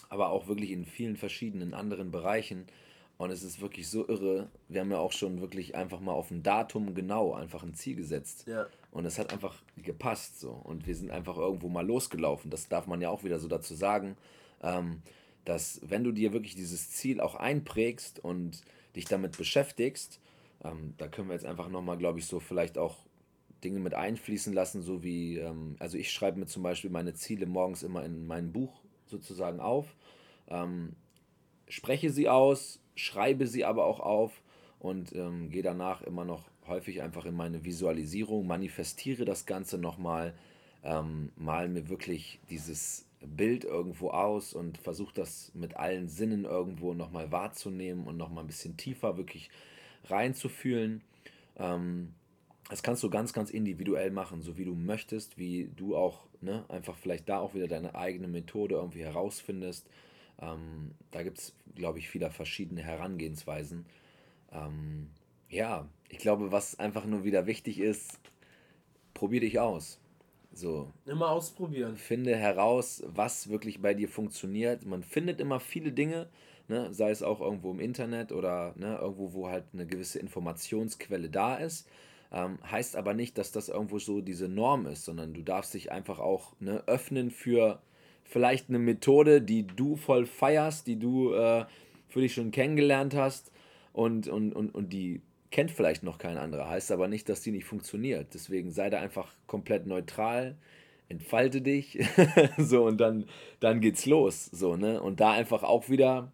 aber 0.08 0.30
auch 0.30 0.48
wirklich 0.48 0.72
in 0.72 0.86
vielen 0.86 1.18
verschiedenen 1.18 1.74
anderen 1.74 2.10
Bereichen. 2.10 2.68
Und 3.20 3.32
es 3.32 3.44
ist 3.44 3.60
wirklich 3.60 3.90
so 3.90 4.08
irre. 4.08 4.48
Wir 4.70 4.80
haben 4.80 4.92
ja 4.92 4.98
auch 4.98 5.12
schon 5.12 5.42
wirklich 5.42 5.76
einfach 5.76 6.00
mal 6.00 6.14
auf 6.14 6.32
ein 6.32 6.42
Datum 6.42 6.96
genau 6.96 7.34
einfach 7.34 7.64
ein 7.64 7.74
Ziel 7.74 7.98
gesetzt. 7.98 8.46
Ja. 8.48 8.66
Und 8.92 9.04
es 9.04 9.20
hat 9.20 9.34
einfach 9.34 9.62
gepasst 9.76 10.40
so. 10.40 10.52
Und 10.52 10.88
wir 10.88 10.96
sind 10.96 11.12
einfach 11.12 11.36
irgendwo 11.36 11.68
mal 11.68 11.86
losgelaufen. 11.86 12.50
Das 12.50 12.70
darf 12.70 12.88
man 12.88 13.02
ja 13.02 13.10
auch 13.10 13.26
wieder 13.26 13.38
so 13.38 13.50
dazu 13.50 13.76
sagen, 13.76 14.16
ähm, 14.64 15.02
dass 15.44 15.82
wenn 15.84 16.06
du 16.06 16.14
dir 16.14 16.32
wirklich 16.32 16.56
dieses 16.56 16.92
Ziel 16.92 17.20
auch 17.20 17.36
einprägst 17.36 18.24
und 18.24 18.62
dich 18.96 19.04
damit 19.04 19.38
beschäftigst, 19.38 20.22
ähm, 20.64 20.94
da 20.98 21.10
können 21.10 21.28
wir 21.28 21.34
jetzt 21.34 21.46
einfach 21.46 21.68
nochmal, 21.68 21.98
glaube 21.98 22.20
ich, 22.20 22.26
so 22.26 22.40
vielleicht 22.40 22.78
auch 22.78 23.00
Dinge 23.66 23.80
mit 23.80 23.96
einfließen 23.96 24.54
lassen, 24.54 24.82
so 24.82 25.04
wie, 25.04 25.40
ähm, 25.40 25.76
also 25.80 25.98
ich 25.98 26.14
schreibe 26.14 26.40
mir 26.40 26.46
zum 26.46 26.64
Beispiel 26.64 26.90
meine 26.90 27.14
Ziele 27.16 27.48
morgens 27.48 27.84
immer 27.84 28.06
in 28.06 28.28
mein 28.28 28.54
Buch 28.54 28.80
sozusagen 29.08 29.60
auf, 29.60 29.94
ähm, 30.48 30.96
spreche 31.70 32.10
sie 32.10 32.28
aus, 32.28 32.80
schreibe 32.96 33.48
sie 33.48 33.64
aber 33.64 33.86
auch 33.86 34.00
auf 34.00 34.42
und 34.80 35.16
ähm, 35.16 35.50
gehe 35.50 35.64
danach 35.64 36.02
immer 36.02 36.26
noch 36.26 36.50
häufig 36.68 37.02
einfach 37.02 37.26
in 37.26 37.36
meine 37.36 37.64
Visualisierung, 37.64 38.46
manifestiere 38.46 39.26
das 39.26 39.46
Ganze 39.46 39.78
nochmal, 39.78 40.34
ähm, 40.84 41.32
mal 41.36 41.70
mir 41.70 41.90
wirklich 41.90 42.40
dieses 42.50 43.06
Bild 43.22 43.64
irgendwo 43.66 44.12
aus 44.12 44.54
und 44.54 44.78
versuche 44.78 45.14
das 45.14 45.52
mit 45.54 45.76
allen 45.76 46.08
Sinnen 46.08 46.46
irgendwo 46.46 46.94
nochmal 46.94 47.32
wahrzunehmen 47.32 48.08
und 48.08 48.18
nochmal 48.18 48.44
ein 48.44 48.48
bisschen 48.48 48.78
tiefer 48.78 49.18
wirklich 49.18 49.50
reinzufühlen. 50.06 51.02
Ähm, 51.58 52.14
das 52.70 52.84
kannst 52.84 53.04
du 53.04 53.10
ganz, 53.10 53.34
ganz 53.34 53.50
individuell 53.50 54.12
machen, 54.12 54.42
so 54.42 54.58
wie 54.58 54.66
du 54.66 54.76
möchtest, 54.76 55.38
wie 55.38 55.70
du 55.76 55.98
auch 55.98 56.28
ne, 56.40 56.66
einfach 56.70 56.96
vielleicht 56.96 57.28
da 57.28 57.40
auch 57.40 57.56
wieder 57.56 57.68
deine 57.68 57.96
eigene 57.96 58.28
Methode 58.28 58.76
irgendwie 58.76 59.04
herausfindest. 59.04 59.88
Ähm, 60.42 60.92
da 61.12 61.24
gibt 61.24 61.40
es, 61.40 61.56
glaube 61.76 62.00
ich, 62.00 62.10
viele 62.10 62.30
verschiedene 62.32 62.82
Herangehensweisen. 62.82 63.86
Ähm, 64.52 65.10
ja, 65.50 65.88
ich 66.10 66.20
glaube, 66.20 66.52
was 66.52 66.80
einfach 66.80 67.06
nur 67.06 67.24
wieder 67.24 67.46
wichtig 67.46 67.80
ist, 67.80 68.20
probier 69.14 69.42
dich 69.42 69.60
aus. 69.60 70.00
So. 70.52 70.92
Immer 71.06 71.30
ausprobieren. 71.30 71.96
Finde 71.96 72.36
heraus, 72.36 73.04
was 73.06 73.50
wirklich 73.50 73.82
bei 73.82 73.94
dir 73.94 74.10
funktioniert. 74.10 74.86
Man 74.86 75.04
findet 75.04 75.40
immer 75.40 75.60
viele 75.60 75.92
Dinge, 75.92 76.30
ne, 76.68 76.94
sei 76.94 77.12
es 77.12 77.24
auch 77.24 77.42
irgendwo 77.42 77.72
im 77.72 77.80
Internet 77.80 78.32
oder 78.32 78.74
ne, 78.76 78.98
irgendwo, 78.98 79.34
wo 79.34 79.50
halt 79.50 79.66
eine 79.74 79.86
gewisse 79.86 80.20
Informationsquelle 80.20 81.30
da 81.30 81.56
ist. 81.56 81.88
Ähm, 82.32 82.60
heißt 82.70 82.96
aber 82.96 83.14
nicht, 83.14 83.38
dass 83.38 83.52
das 83.52 83.70
irgendwo 83.70 84.00
so 84.00 84.22
diese 84.22 84.48
Norm 84.48 84.86
ist, 84.86 85.06
sondern 85.06 85.34
du 85.34 85.42
darfst 85.42 85.74
dich 85.74 85.92
einfach 85.92 86.20
auch 86.20 86.54
ne, 86.60 86.84
öffnen 86.88 87.32
für 87.32 87.82
vielleicht 88.24 88.70
eine 88.70 88.80
Methode, 88.80 89.42
die 89.42 89.66
du 89.66 89.96
voll 89.96 90.26
feierst, 90.26 90.88
die 90.88 90.98
du 90.98 91.34
äh, 91.34 91.66
für 92.08 92.22
dich 92.22 92.34
schon 92.34 92.52
kennengelernt 92.52 93.16
hast 93.16 93.52
und, 93.94 94.28
und, 94.28 94.54
und, 94.54 94.74
und 94.74 94.94
die 94.94 95.22
kennt 95.52 95.72
vielleicht 95.72 96.04
noch 96.04 96.18
kein 96.18 96.38
anderer. 96.38 96.70
Heißt 96.70 96.92
aber 96.92 97.08
nicht, 97.08 97.30
dass 97.30 97.42
die 97.42 97.52
nicht 97.52 97.66
funktioniert. 97.66 98.34
Deswegen 98.34 98.72
sei 98.72 98.90
da 98.90 99.00
einfach 99.00 99.34
komplett 99.48 99.88
neutral, 99.88 100.56
entfalte 101.08 101.62
dich, 101.62 102.00
so 102.58 102.86
und 102.86 103.00
dann, 103.00 103.26
dann 103.60 103.82
geht's 103.82 104.06
los. 104.06 104.46
So, 104.46 104.76
ne? 104.76 105.02
Und 105.02 105.20
da 105.20 105.32
einfach 105.32 105.64
auch 105.64 105.90
wieder, 105.90 106.32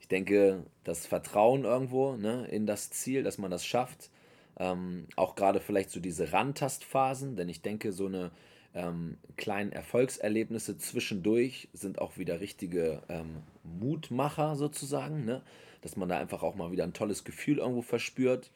ich 0.00 0.08
denke, 0.08 0.64
das 0.84 1.06
Vertrauen 1.06 1.64
irgendwo 1.64 2.16
ne, 2.16 2.46
in 2.46 2.66
das 2.66 2.90
Ziel, 2.90 3.22
dass 3.22 3.38
man 3.38 3.50
das 3.50 3.66
schafft. 3.66 4.10
Ähm, 4.58 5.06
auch 5.16 5.34
gerade 5.34 5.60
vielleicht 5.60 5.90
so 5.90 6.00
diese 6.00 6.32
Randtastphasen, 6.32 7.36
denn 7.36 7.50
ich 7.50 7.60
denke, 7.60 7.92
so 7.92 8.06
eine 8.06 8.30
ähm, 8.76 9.16
kleinen 9.36 9.72
Erfolgserlebnisse 9.72 10.76
zwischendurch 10.76 11.68
sind 11.72 11.98
auch 11.98 12.18
wieder 12.18 12.40
richtige 12.40 13.02
ähm, 13.08 13.42
Mutmacher 13.64 14.54
sozusagen, 14.54 15.24
ne? 15.24 15.42
dass 15.80 15.96
man 15.96 16.10
da 16.10 16.18
einfach 16.18 16.42
auch 16.42 16.54
mal 16.56 16.70
wieder 16.70 16.84
ein 16.84 16.92
tolles 16.92 17.24
Gefühl 17.24 17.58
irgendwo 17.58 17.80
verspürt. 17.80 18.50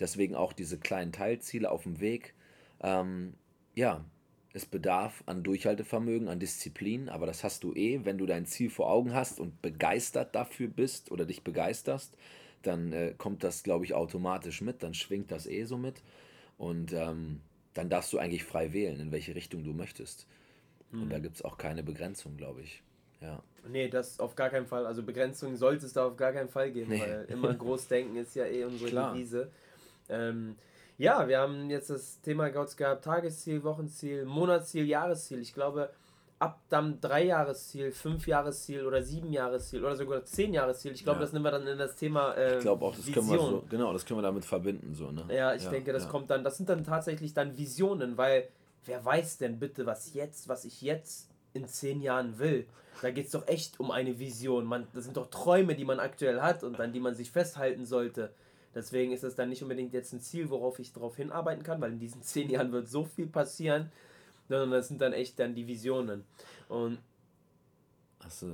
Deswegen 0.00 0.34
auch 0.34 0.52
diese 0.52 0.78
kleinen 0.78 1.12
Teilziele 1.12 1.70
auf 1.70 1.84
dem 1.84 2.00
Weg. 2.00 2.34
Ähm, 2.82 3.34
ja, 3.76 4.04
es 4.52 4.66
bedarf 4.66 5.22
an 5.26 5.44
Durchhaltevermögen, 5.44 6.26
an 6.28 6.40
Disziplin, 6.40 7.08
aber 7.08 7.26
das 7.26 7.44
hast 7.44 7.62
du 7.62 7.72
eh, 7.74 8.04
wenn 8.04 8.18
du 8.18 8.26
dein 8.26 8.46
Ziel 8.46 8.70
vor 8.70 8.90
Augen 8.90 9.14
hast 9.14 9.38
und 9.38 9.62
begeistert 9.62 10.34
dafür 10.34 10.66
bist 10.66 11.12
oder 11.12 11.24
dich 11.24 11.44
begeisterst, 11.44 12.16
dann 12.62 12.92
äh, 12.92 13.14
kommt 13.16 13.44
das, 13.44 13.62
glaube 13.62 13.84
ich, 13.84 13.94
automatisch 13.94 14.62
mit, 14.62 14.82
dann 14.82 14.94
schwingt 14.94 15.30
das 15.30 15.46
eh 15.46 15.64
so 15.64 15.78
mit. 15.78 16.02
Und 16.58 16.92
ähm, 16.92 17.40
dann 17.74 17.88
darfst 17.88 18.12
du 18.12 18.18
eigentlich 18.18 18.44
frei 18.44 18.72
wählen, 18.72 18.98
in 19.00 19.12
welche 19.12 19.34
Richtung 19.34 19.64
du 19.64 19.72
möchtest. 19.72 20.26
Mhm. 20.90 21.02
Und 21.02 21.10
da 21.10 21.16
hm. 21.16 21.22
gibt 21.22 21.36
es 21.36 21.42
auch 21.42 21.56
keine 21.58 21.82
Begrenzung, 21.82 22.36
glaube 22.36 22.62
ich. 22.62 22.82
Ja. 23.20 23.42
Nee, 23.68 23.88
das 23.88 24.18
auf 24.18 24.34
gar 24.34 24.50
keinen 24.50 24.66
Fall. 24.66 24.86
Also 24.86 25.02
Begrenzung 25.02 25.56
sollte 25.56 25.86
es 25.86 25.92
da 25.92 26.06
auf 26.06 26.16
gar 26.16 26.32
keinen 26.32 26.48
Fall 26.48 26.70
geben, 26.72 26.90
nee. 26.90 27.00
weil 27.00 27.26
immer 27.28 27.52
groß 27.54 27.88
denken 27.88 28.16
ist 28.16 28.34
ja 28.34 28.46
eh 28.46 28.64
unsere 28.64 28.90
Devise. 28.90 29.50
Ähm, 30.08 30.56
Ja, 31.00 31.26
wir 31.28 31.38
haben 31.38 31.70
jetzt 31.70 31.88
das 31.88 32.20
Thema 32.20 32.50
Gott 32.50 32.76
gehabt, 32.76 33.04
Tagesziel, 33.04 33.62
Wochenziel, 33.64 34.26
Monatsziel, 34.26 34.86
Jahresziel. 34.86 35.40
Ich 35.40 35.54
glaube, 35.54 35.90
ab 36.40 36.62
dann 36.70 37.00
Drei-Jahresziel, 37.00 37.92
Fünf-Jahresziel 37.92 38.86
oder 38.86 39.02
Sieben-Jahresziel 39.02 39.84
oder 39.84 39.94
sogar 39.94 40.24
Zehn-Jahresziel. 40.24 40.92
Ich 40.92 41.04
glaube, 41.04 41.18
ja. 41.18 41.26
das 41.26 41.32
nehmen 41.34 41.44
wir 41.44 41.50
dann 41.50 41.66
in 41.66 41.78
das 41.78 41.96
Thema 41.96 42.32
äh, 42.32 42.56
Ich 42.56 42.62
glaube 42.62 42.84
auch, 42.84 42.96
das 42.96 43.06
Vision. 43.06 43.26
können 43.26 43.38
wir 43.38 43.46
so, 43.46 43.64
genau, 43.68 43.92
das 43.92 44.06
können 44.06 44.18
wir 44.18 44.22
damit 44.22 44.46
verbinden. 44.46 44.94
So, 44.94 45.10
ne? 45.10 45.26
Ja, 45.28 45.54
ich 45.54 45.64
ja, 45.64 45.70
denke, 45.70 45.92
das 45.92 46.04
ja. 46.04 46.10
kommt 46.10 46.30
dann, 46.30 46.42
das 46.42 46.56
sind 46.56 46.70
dann 46.70 46.82
tatsächlich 46.82 47.34
dann 47.34 47.58
Visionen, 47.58 48.16
weil 48.16 48.48
wer 48.86 49.04
weiß 49.04 49.36
denn 49.36 49.58
bitte, 49.58 49.84
was 49.84 50.14
jetzt, 50.14 50.48
was 50.48 50.64
ich 50.64 50.80
jetzt 50.80 51.30
in 51.52 51.68
zehn 51.68 52.00
Jahren 52.00 52.38
will. 52.38 52.66
Da 53.02 53.10
geht 53.10 53.26
es 53.26 53.32
doch 53.32 53.46
echt 53.46 53.78
um 53.78 53.90
eine 53.90 54.18
Vision. 54.18 54.64
Man, 54.64 54.86
das 54.94 55.04
sind 55.04 55.18
doch 55.18 55.28
Träume, 55.28 55.74
die 55.74 55.84
man 55.84 56.00
aktuell 56.00 56.40
hat 56.40 56.64
und 56.64 56.80
an 56.80 56.92
die 56.92 57.00
man 57.00 57.14
sich 57.14 57.30
festhalten 57.30 57.84
sollte. 57.84 58.32
Deswegen 58.74 59.12
ist 59.12 59.24
es 59.24 59.34
dann 59.34 59.50
nicht 59.50 59.62
unbedingt 59.62 59.92
jetzt 59.92 60.12
ein 60.14 60.20
Ziel, 60.20 60.48
worauf 60.48 60.78
ich 60.78 60.92
darauf 60.92 61.16
hinarbeiten 61.16 61.64
kann, 61.64 61.80
weil 61.80 61.92
in 61.92 61.98
diesen 61.98 62.22
zehn 62.22 62.48
Jahren 62.48 62.72
wird 62.72 62.88
so 62.88 63.04
viel 63.04 63.26
passieren, 63.26 63.90
sondern 64.50 64.72
das 64.72 64.88
sind 64.88 65.00
dann 65.00 65.14
echt 65.14 65.38
dann 65.38 65.54
die 65.54 65.66
Visionen. 65.66 66.24
Und 66.68 66.98
Achso. 68.18 68.48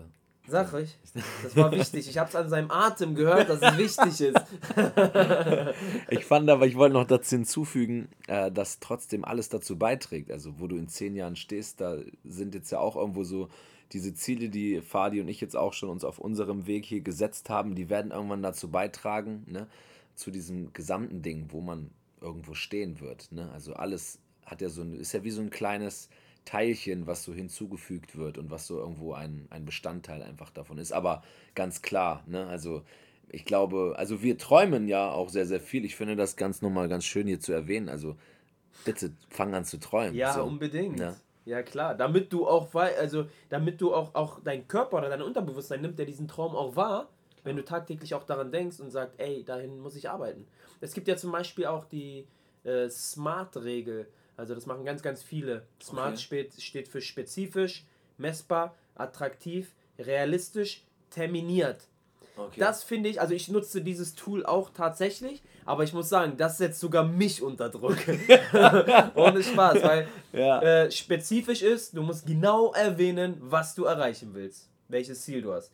Sag 0.49 0.73
ich. 0.75 0.97
Das 1.43 1.57
war 1.57 1.73
wichtig. 1.73 2.09
Ich 2.09 2.19
habe 2.19 2.29
es 2.29 2.37
an 2.37 2.49
seinem 2.49 2.71
Atem 2.71 3.17
gehört, 3.17 3.49
dass 3.49 3.61
es 3.61 3.79
wichtig 3.79 4.29
ist. 4.29 4.41
ich 6.11 6.25
fand 6.25 6.49
aber, 6.49 6.67
ich 6.67 6.77
wollte 6.77 6.95
noch 6.95 7.07
dazu 7.07 7.35
hinzufügen, 7.35 8.09
äh, 8.29 8.53
dass 8.53 8.79
trotzdem 8.79 9.25
alles 9.25 9.49
dazu 9.49 9.77
beiträgt. 9.77 10.31
Also, 10.31 10.61
wo 10.61 10.69
du 10.69 10.77
in 10.77 10.87
zehn 10.87 11.17
Jahren 11.17 11.35
stehst, 11.35 11.81
da 11.81 11.99
sind 12.23 12.55
jetzt 12.55 12.71
ja 12.71 12.79
auch 12.79 12.95
irgendwo 12.95 13.25
so 13.25 13.49
diese 13.93 14.15
Ziele, 14.15 14.49
die 14.49 14.83
Fadi 14.83 15.21
und 15.21 15.27
ich 15.27 15.41
jetzt 15.41 15.57
auch 15.57 15.73
schon 15.73 15.89
uns 15.89 16.05
auf 16.05 16.21
unserem 16.21 16.69
Weg 16.69 16.85
hier 16.85 17.01
gesetzt 17.01 17.51
haben, 17.51 17.75
die 17.75 17.89
werden 17.89 18.13
irgendwann 18.13 18.43
dazu 18.43 18.71
beitragen, 18.71 19.45
ne? 19.49 19.67
zu 20.15 20.31
diesem 20.31 20.73
gesamten 20.73 21.23
Ding, 21.23 21.47
wo 21.49 21.61
man 21.61 21.91
irgendwo 22.21 22.55
stehen 22.55 23.01
wird. 23.01 23.33
Ne? 23.33 23.51
Also 23.53 23.75
alles 23.75 24.21
hat 24.47 24.61
ja 24.61 24.69
so 24.69 24.83
ein, 24.83 24.95
ist 24.95 25.13
ja 25.13 25.23
wie 25.25 25.31
so 25.31 25.43
ein 25.43 25.51
kleines 25.51 26.09
Teilchen, 26.47 27.07
was 27.07 27.25
so 27.25 27.35
hinzugefügt 27.35 28.17
wird 28.17 28.39
und 28.39 28.51
was 28.51 28.67
so 28.67 28.79
irgendwo 28.79 29.13
ein, 29.13 29.47
ein 29.51 29.65
Bestandteil 29.65 30.23
einfach 30.23 30.51
davon 30.51 30.79
ist. 30.79 30.93
Aber 30.93 31.23
ganz 31.55 31.83
klar, 31.83 32.23
ne? 32.27 32.47
Also 32.47 32.83
ich 33.29 33.45
glaube, 33.45 33.95
also 33.97 34.23
wir 34.23 34.39
träumen 34.39 34.87
ja 34.87 35.11
auch 35.11 35.29
sehr, 35.29 35.47
sehr 35.47 35.61
viel. 35.61 35.85
Ich 35.85 35.97
finde 35.97 36.15
das 36.15 36.37
ganz 36.37 36.63
nochmal 36.63 36.89
ganz 36.89 37.05
schön 37.05 37.27
hier 37.27 37.41
zu 37.41 37.53
erwähnen. 37.53 37.89
Also 37.89 38.17
bitte 38.85 39.13
fang 39.29 39.55
an 39.55 39.65
zu 39.65 39.79
träumen. 39.79 40.15
Ja, 40.15 40.33
so. 40.33 40.45
unbedingt. 40.45 41.01
Ja. 41.01 41.17
ja. 41.45 41.63
klar. 41.63 41.97
Damit 41.97 42.33
du 42.33 42.47
auch, 42.47 42.73
also 42.75 43.27
damit 43.49 43.81
du 43.81 43.93
auch, 43.93 44.15
auch 44.15 44.41
dein 44.45 44.69
Körper 44.69 44.99
oder 44.99 45.09
dein 45.09 45.23
Unterbewusstsein 45.23 45.81
nimmt, 45.81 45.99
der 45.99 46.07
diesen 46.07 46.29
Traum 46.29 46.55
auch 46.55 46.77
wahr, 46.77 47.09
wenn 47.43 47.57
du 47.57 47.65
tagtäglich 47.65 48.15
auch 48.15 48.25
daran 48.25 48.53
denkst 48.53 48.79
und 48.79 48.91
sagst, 48.91 49.19
ey, 49.19 49.45
dahin 49.45 49.81
muss 49.81 49.97
ich 49.97 50.09
arbeiten. 50.09 50.47
Es 50.81 50.95
gibt 50.95 51.09
ja 51.09 51.17
zum 51.17 51.33
Beispiel 51.33 51.67
auch 51.67 51.85
die 51.85 52.27
äh, 52.65 52.89
Smart-Regel. 52.89 54.07
Also 54.37 54.55
das 54.55 54.67
machen 54.67 54.85
ganz, 54.85 55.03
ganz 55.03 55.23
viele. 55.23 55.67
Smart 55.83 56.15
okay. 56.15 56.23
steht, 56.23 56.61
steht 56.61 56.89
für 56.89 57.01
spezifisch, 57.01 57.85
messbar, 58.19 58.75
attraktiv, 58.95 59.73
realistisch, 59.99 60.85
terminiert. 61.11 61.85
Okay. 62.37 62.61
Das 62.61 62.85
finde 62.85 63.09
ich, 63.09 63.21
also 63.21 63.33
ich 63.33 63.49
nutze 63.49 63.81
dieses 63.81 64.15
Tool 64.15 64.45
auch 64.45 64.69
tatsächlich, 64.69 65.43
aber 65.65 65.85
ich 65.85 65.95
muss 65.95 66.11
sagen, 66.11 66.37
das 66.37 66.59
setzt 66.59 66.81
sogar 66.81 67.05
mich 67.05 67.43
unter 67.43 67.71
Druck. 67.71 67.97
Ohne 69.15 69.43
Spaß, 69.43 69.83
weil 69.83 70.07
ja. 70.35 70.61
äh, 70.61 70.91
spezifisch 70.91 71.63
ist, 71.63 71.97
du 71.97 72.03
musst 72.03 72.27
genau 72.27 72.75
erwähnen, 72.75 73.39
was 73.41 73.75
du 73.75 73.85
erreichen 73.85 74.35
willst, 74.35 74.69
welches 74.89 75.23
Ziel 75.23 75.41
du 75.41 75.55
hast. 75.55 75.73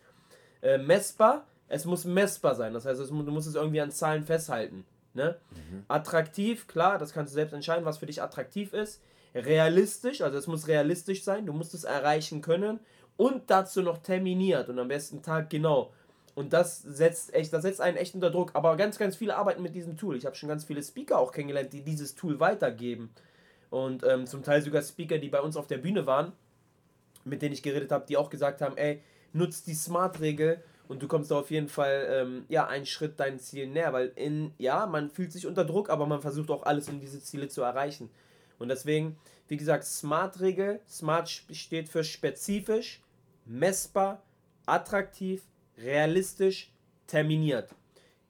Äh, 0.61 0.79
messbar 0.79 1.47
es 1.73 1.87
muss 1.87 2.05
messbar 2.05 2.55
sein. 2.55 2.75
Das 2.75 2.85
heißt, 2.85 3.01
du 3.01 3.15
musst 3.15 3.49
es 3.49 3.55
irgendwie 3.55 3.81
an 3.81 3.91
Zahlen 3.91 4.25
festhalten. 4.25 4.85
Ne? 5.15 5.37
Mhm. 5.51 5.85
Attraktiv, 5.89 6.67
klar, 6.67 6.99
das 6.99 7.13
kannst 7.13 7.33
du 7.33 7.35
selbst 7.35 7.53
entscheiden, 7.53 7.85
was 7.85 7.99
für 7.99 8.07
dich 8.07 8.23
attraktiv 8.23 8.73
ist. 8.73 9.03
Realistisch, 9.35 10.21
also 10.21 10.39
es 10.39 10.47
muss 10.47 10.69
realistisch 10.69 11.23
sein, 11.23 11.47
du 11.47 11.53
musst 11.53 11.75
es 11.75 11.85
erreichen 11.85 12.41
können. 12.41 12.81
Und 13.17 13.51
dazu 13.51 13.83
noch 13.83 13.99
terminiert 13.99 14.69
und 14.69 14.79
am 14.79 14.89
besten 14.89 15.23
Tag 15.23 15.51
genau. 15.51 15.93
Und 16.35 16.53
das 16.53 16.81
setzt 16.81 17.35
echt, 17.35 17.53
das 17.53 17.63
setzt 17.63 17.81
einen 17.81 17.99
echt 17.99 18.15
unter 18.15 18.31
Druck. 18.31 18.53
Aber 18.55 18.77
ganz, 18.77 18.99
ganz 18.99 19.17
viele 19.17 19.37
arbeiten 19.37 19.63
mit 19.63 19.75
diesem 19.75 19.97
Tool. 19.97 20.17
Ich 20.17 20.25
habe 20.25 20.35
schon 20.35 20.49
ganz 20.49 20.65
viele 20.65 20.83
Speaker 20.83 21.19
auch 21.19 21.31
kennengelernt, 21.31 21.73
die 21.73 21.83
dieses 21.83 22.15
Tool 22.15 22.41
weitergeben. 22.41 23.11
Und 23.71 24.03
ähm, 24.05 24.27
zum 24.27 24.43
Teil 24.43 24.63
sogar 24.63 24.83
Speaker, 24.83 25.19
die 25.19 25.29
bei 25.29 25.41
uns 25.41 25.57
auf 25.57 25.67
der 25.67 25.79
Bühne 25.79 26.07
waren, 26.07 26.33
mit 27.25 27.43
denen 27.43 27.53
ich 27.53 27.63
geredet 27.63 27.93
habe, 27.93 28.07
die 28.07 28.17
auch 28.17 28.31
gesagt 28.31 28.63
haben, 28.63 28.77
ey, 28.77 29.03
nutzt 29.33 29.67
die 29.67 29.75
Smart-Regel 29.75 30.63
und 30.89 31.03
du 31.03 31.09
kommst 31.09 31.31
da 31.31 31.39
auf 31.39 31.51
jeden 31.51 31.69
Fall 31.69 32.07
ähm, 32.11 32.45
ja 32.49 32.67
einen 32.67 32.87
Schritt 32.87 33.19
deinen 33.19 33.39
Zielen 33.39 33.73
näher, 33.73 33.93
weil 33.93 34.13
in 34.17 34.53
ja, 34.59 34.87
man 34.87 35.11
fühlt 35.11 35.33
sich 35.33 35.47
unter 35.47 35.65
Druck, 35.65 35.91
aber 35.91 36.07
man 36.07 36.21
versucht 36.21 36.51
auch 36.51 36.65
alles, 36.65 36.89
um 36.89 37.01
diese 37.01 37.23
Ziele 37.23 37.49
zu 37.49 37.63
erreichen. 37.63 38.11
Und 38.59 38.69
deswegen, 38.69 39.17
wie 39.49 39.57
gesagt, 39.57 39.85
Smart-Regel. 39.85 40.81
Smart 40.89 41.29
steht 41.29 41.89
für 41.89 42.05
spezifisch, 42.05 43.03
messbar, 43.45 44.23
attraktiv, 44.67 45.43
realistisch, 45.79 46.71
terminiert. 47.07 47.71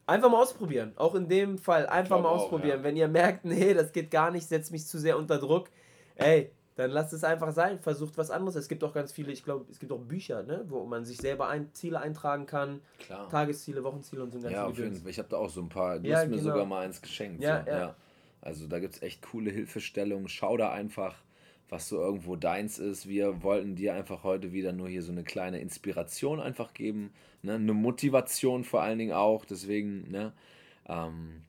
Einfach 0.07 0.31
mal 0.31 0.43
ausprobieren. 0.43 0.93
Auch 0.97 1.15
in 1.15 1.29
dem 1.29 1.59
Fall 1.59 1.87
einfach 1.87 2.21
mal 2.21 2.29
ausprobieren. 2.29 2.79
Auch, 2.79 2.79
ja. 2.79 2.85
Wenn 2.85 2.97
ihr 2.97 3.09
merkt, 3.09 3.45
nee, 3.45 3.75
das 3.75 3.93
geht 3.93 4.11
gar 4.11 4.31
nicht, 4.31 4.49
setzt 4.49 4.73
mich 4.73 4.87
zu 4.87 4.99
sehr 4.99 5.19
unter 5.19 5.39
Druck. 5.39 5.69
Ey, 6.17 6.51
dann 6.75 6.91
lasst 6.91 7.13
es 7.13 7.23
einfach 7.23 7.53
sein, 7.53 7.79
versucht 7.79 8.17
was 8.17 8.31
anderes. 8.31 8.55
Es 8.57 8.69
gibt 8.69 8.83
auch 8.83 8.95
ganz 8.95 9.13
viele, 9.13 9.33
ich 9.33 9.45
glaube, 9.45 9.67
es 9.71 9.79
gibt 9.79 9.93
auch 9.93 10.01
Bücher, 10.01 10.43
ne, 10.43 10.65
wo 10.69 10.85
man 10.85 11.05
sich 11.05 11.19
selber 11.19 11.49
ein, 11.49 11.73
Ziele 11.75 12.01
eintragen 12.01 12.47
kann. 12.47 12.81
Klar. 12.99 13.29
Tagesziele, 13.29 13.85
Wochenziele 13.85 14.23
und 14.23 14.33
so 14.33 14.39
ein 14.39 14.53
Ja, 14.53 14.67
auf 14.67 14.79
jeden 14.79 14.97
Fall. 14.97 15.11
Ich 15.11 15.19
habe 15.19 15.29
da 15.29 15.37
auch 15.37 15.51
so 15.51 15.61
ein 15.61 15.69
paar, 15.69 15.99
du 15.99 16.09
ja, 16.09 16.19
hast 16.19 16.29
mir 16.29 16.37
genau. 16.37 16.51
sogar 16.51 16.65
mal 16.65 16.85
eins 16.85 17.03
geschenkt. 17.03 17.43
Ja, 17.43 17.63
so. 17.65 17.71
ja. 17.71 17.79
ja. 17.79 17.97
Also 18.41 18.67
da 18.67 18.81
gibt 18.81 18.97
es 18.97 19.03
echt 19.03 19.23
coole 19.23 19.51
Hilfestellungen. 19.51 20.29
Schau 20.29 20.57
da 20.57 20.73
einfach, 20.73 21.15
was 21.69 21.89
so 21.89 22.01
irgendwo 22.01 22.37
deins 22.37 22.79
ist. 22.79 23.09
Wir 23.09 23.43
wollten 23.43 23.77
dir 23.77 23.95
einfach 23.95 24.25
heute 24.25 24.53
wieder 24.53 24.73
nur 24.73 24.89
hier 24.89 25.03
so 25.03 25.13
eine 25.13 25.25
kleine 25.25 25.61
Inspiration 25.61 26.41
einfach 26.41 26.75
geben. 26.75 27.13
Ne? 27.43 27.55
Eine 27.55 27.73
Motivation 27.73 28.65
vor 28.65 28.83
allen 28.83 28.99
Dingen 28.99 29.13
auch. 29.13 29.45
Deswegen, 29.45 30.11
ne? 30.11 30.33
Ähm, 30.89 31.43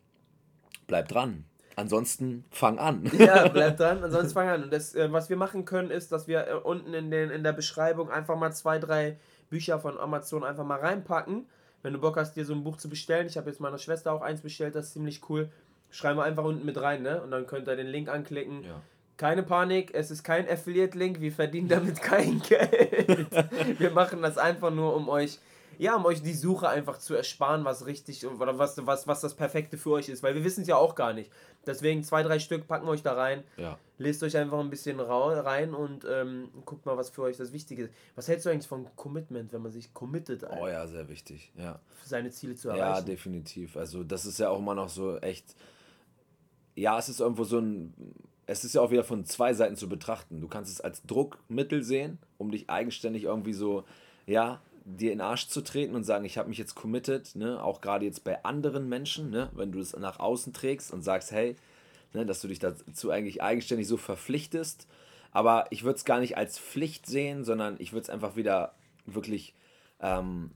bleib 0.85 1.07
dran. 1.07 1.45
Ansonsten 1.75 2.45
fang 2.51 2.77
an. 2.77 3.09
Ja, 3.17 3.47
bleib 3.53 3.77
dran, 3.77 4.03
ansonsten 4.03 4.33
fang 4.33 4.47
an. 4.47 4.63
Und 4.63 4.73
das, 4.73 4.95
äh, 4.95 5.11
was 5.11 5.29
wir 5.29 5.37
machen 5.37 5.65
können, 5.65 5.91
ist, 5.91 6.11
dass 6.11 6.27
wir 6.27 6.47
äh, 6.47 6.53
unten 6.53 6.93
in, 6.93 7.09
den, 7.09 7.29
in 7.29 7.43
der 7.43 7.53
Beschreibung 7.53 8.11
einfach 8.11 8.37
mal 8.37 8.51
zwei, 8.51 8.79
drei 8.79 9.17
Bücher 9.49 9.79
von 9.79 9.97
Amazon 9.97 10.43
einfach 10.43 10.65
mal 10.65 10.79
reinpacken. 10.79 11.45
Wenn 11.81 11.93
du 11.93 11.99
Bock 11.99 12.17
hast, 12.17 12.35
dir 12.35 12.45
so 12.45 12.53
ein 12.53 12.63
Buch 12.63 12.77
zu 12.77 12.89
bestellen, 12.89 13.27
ich 13.27 13.37
habe 13.37 13.49
jetzt 13.49 13.59
meiner 13.59 13.77
Schwester 13.77 14.13
auch 14.13 14.21
eins 14.21 14.41
bestellt, 14.41 14.75
das 14.75 14.87
ist 14.87 14.93
ziemlich 14.93 15.21
cool. 15.29 15.49
Schreiben 15.89 16.17
wir 16.17 16.23
einfach 16.23 16.43
unten 16.43 16.65
mit 16.65 16.79
rein, 16.81 17.03
ne? 17.03 17.21
Und 17.21 17.31
dann 17.31 17.45
könnt 17.45 17.67
ihr 17.67 17.75
den 17.75 17.87
Link 17.87 18.09
anklicken. 18.09 18.63
Ja. 18.63 18.81
Keine 19.17 19.43
Panik, 19.43 19.91
es 19.93 20.09
ist 20.09 20.23
kein 20.23 20.49
Affiliate-Link, 20.49 21.21
wir 21.21 21.31
verdienen 21.31 21.67
damit 21.67 22.01
kein 22.01 22.41
Geld. 22.49 23.27
wir 23.79 23.91
machen 23.91 24.21
das 24.21 24.37
einfach 24.37 24.71
nur, 24.71 24.95
um 24.95 25.07
euch 25.07 25.39
ja, 25.77 25.95
um 25.95 26.05
euch 26.05 26.21
die 26.21 26.33
Suche 26.33 26.69
einfach 26.69 26.97
zu 26.97 27.13
ersparen, 27.15 27.65
was 27.65 27.85
richtig 27.85 28.25
oder 28.25 28.57
was, 28.57 28.85
was, 28.85 29.07
was 29.07 29.21
das 29.21 29.35
Perfekte 29.35 29.77
für 29.77 29.91
euch 29.91 30.09
ist. 30.09 30.23
Weil 30.23 30.35
wir 30.35 30.43
wissen 30.43 30.61
es 30.61 30.67
ja 30.67 30.75
auch 30.75 30.95
gar 30.95 31.13
nicht. 31.13 31.31
Deswegen 31.65 32.03
zwei, 32.03 32.23
drei 32.23 32.39
Stück 32.39 32.67
packen 32.67 32.85
wir 32.85 32.91
euch 32.91 33.03
da 33.03 33.13
rein. 33.13 33.43
Ja. 33.57 33.77
Lest 33.97 34.23
euch 34.23 34.35
einfach 34.35 34.59
ein 34.59 34.69
bisschen 34.69 34.99
rein 34.99 35.73
und 35.73 36.05
ähm, 36.09 36.49
guckt 36.65 36.85
mal, 36.85 36.97
was 36.97 37.09
für 37.09 37.21
euch 37.21 37.37
das 37.37 37.53
Wichtige 37.53 37.83
ist. 37.83 37.93
Was 38.15 38.27
hältst 38.27 38.45
du 38.45 38.49
eigentlich 38.49 38.67
von 38.67 38.87
Commitment, 38.95 39.53
wenn 39.53 39.61
man 39.61 39.71
sich 39.71 39.93
committet? 39.93 40.43
Oh 40.43 40.67
ja, 40.67 40.85
sehr 40.87 41.07
wichtig. 41.07 41.51
Ja. 41.57 41.79
Seine 42.03 42.31
Ziele 42.31 42.55
zu 42.55 42.69
erreichen. 42.69 42.83
Ja, 42.83 43.01
definitiv. 43.01 43.77
Also 43.77 44.03
das 44.03 44.25
ist 44.25 44.39
ja 44.39 44.49
auch 44.49 44.59
immer 44.59 44.75
noch 44.75 44.89
so 44.89 45.17
echt. 45.17 45.55
Ja, 46.75 46.97
es 46.97 47.07
ist 47.07 47.19
irgendwo 47.19 47.43
so 47.43 47.59
ein. 47.59 47.93
Es 48.45 48.65
ist 48.65 48.75
ja 48.75 48.81
auch 48.81 48.91
wieder 48.91 49.05
von 49.05 49.23
zwei 49.23 49.53
Seiten 49.53 49.77
zu 49.77 49.87
betrachten. 49.87 50.41
Du 50.41 50.49
kannst 50.49 50.69
es 50.69 50.81
als 50.81 51.03
Druckmittel 51.03 51.81
sehen, 51.81 52.19
um 52.37 52.51
dich 52.51 52.69
eigenständig 52.69 53.23
irgendwie 53.23 53.53
so, 53.53 53.85
ja, 54.25 54.59
dir 54.85 55.11
in 55.11 55.19
den 55.19 55.25
Arsch 55.25 55.47
zu 55.47 55.61
treten 55.61 55.95
und 55.95 56.03
sagen, 56.03 56.25
ich 56.25 56.37
habe 56.37 56.49
mich 56.49 56.57
jetzt 56.57 56.75
committed, 56.75 57.35
ne? 57.35 57.63
auch 57.63 57.81
gerade 57.81 58.05
jetzt 58.05 58.23
bei 58.23 58.43
anderen 58.43 58.89
Menschen, 58.89 59.29
ne? 59.29 59.49
wenn 59.53 59.71
du 59.71 59.79
es 59.79 59.95
nach 59.95 60.19
außen 60.19 60.53
trägst 60.53 60.91
und 60.91 61.01
sagst, 61.01 61.31
hey, 61.31 61.55
ne? 62.13 62.25
dass 62.25 62.41
du 62.41 62.47
dich 62.47 62.59
dazu 62.59 63.09
eigentlich 63.09 63.41
eigenständig 63.41 63.87
so 63.87 63.97
verpflichtest. 63.97 64.87
Aber 65.31 65.65
ich 65.71 65.83
würde 65.83 65.97
es 65.97 66.05
gar 66.05 66.19
nicht 66.19 66.37
als 66.37 66.59
Pflicht 66.59 67.05
sehen, 67.05 67.43
sondern 67.43 67.75
ich 67.79 67.93
würde 67.93 68.03
es 68.03 68.09
einfach 68.09 68.35
wieder 68.35 68.75
wirklich 69.05 69.55
ähm, 69.99 70.51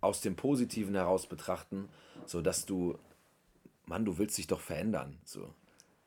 aus 0.00 0.20
dem 0.20 0.36
Positiven 0.36 0.94
heraus 0.94 1.26
betrachten, 1.26 1.88
so 2.26 2.42
dass 2.42 2.66
du, 2.66 2.98
Mann, 3.86 4.04
du 4.04 4.18
willst 4.18 4.38
dich 4.38 4.46
doch 4.46 4.60
verändern, 4.60 5.18
so. 5.24 5.52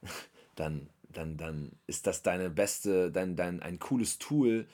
dann, 0.55 0.89
dann, 1.09 1.37
dann 1.37 1.71
ist 1.87 2.07
das 2.07 2.21
deine 2.21 2.49
beste, 2.49 3.11
dein, 3.11 3.35
dein, 3.35 3.61
ein 3.61 3.79
cooles 3.79 4.19
Tool. 4.19 4.67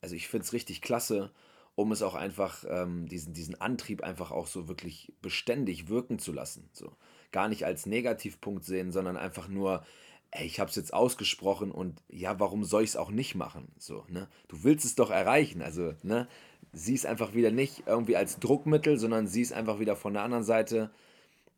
Also 0.00 0.14
ich 0.14 0.28
finde 0.28 0.44
es 0.44 0.52
richtig 0.52 0.82
klasse, 0.82 1.30
um 1.74 1.92
es 1.92 2.02
auch 2.02 2.14
einfach, 2.14 2.64
ähm, 2.68 3.08
diesen, 3.08 3.32
diesen 3.32 3.60
Antrieb 3.60 4.02
einfach 4.02 4.30
auch 4.30 4.46
so 4.46 4.68
wirklich 4.68 5.12
beständig 5.22 5.88
wirken 5.88 6.18
zu 6.18 6.32
lassen. 6.32 6.68
So. 6.72 6.92
Gar 7.30 7.48
nicht 7.48 7.64
als 7.64 7.86
Negativpunkt 7.86 8.64
sehen, 8.64 8.92
sondern 8.92 9.16
einfach 9.16 9.48
nur, 9.48 9.84
ey, 10.30 10.46
ich 10.46 10.60
habe 10.60 10.70
es 10.70 10.76
jetzt 10.76 10.92
ausgesprochen 10.92 11.70
und 11.70 12.02
ja, 12.08 12.38
warum 12.38 12.64
soll 12.64 12.82
ich 12.82 12.90
es 12.90 12.96
auch 12.96 13.10
nicht 13.10 13.34
machen? 13.34 13.72
So, 13.78 14.04
ne? 14.08 14.28
Du 14.48 14.64
willst 14.64 14.84
es 14.84 14.94
doch 14.94 15.10
erreichen, 15.10 15.62
also, 15.62 15.94
ne? 16.02 16.28
Sieh 16.74 16.94
es 16.94 17.04
einfach 17.04 17.34
wieder 17.34 17.50
nicht 17.50 17.84
irgendwie 17.86 18.16
als 18.16 18.38
Druckmittel, 18.38 18.98
sondern 18.98 19.26
sieh 19.26 19.42
es 19.42 19.52
einfach 19.52 19.78
wieder 19.78 19.96
von 19.96 20.14
der 20.14 20.22
anderen 20.22 20.44
Seite 20.44 20.90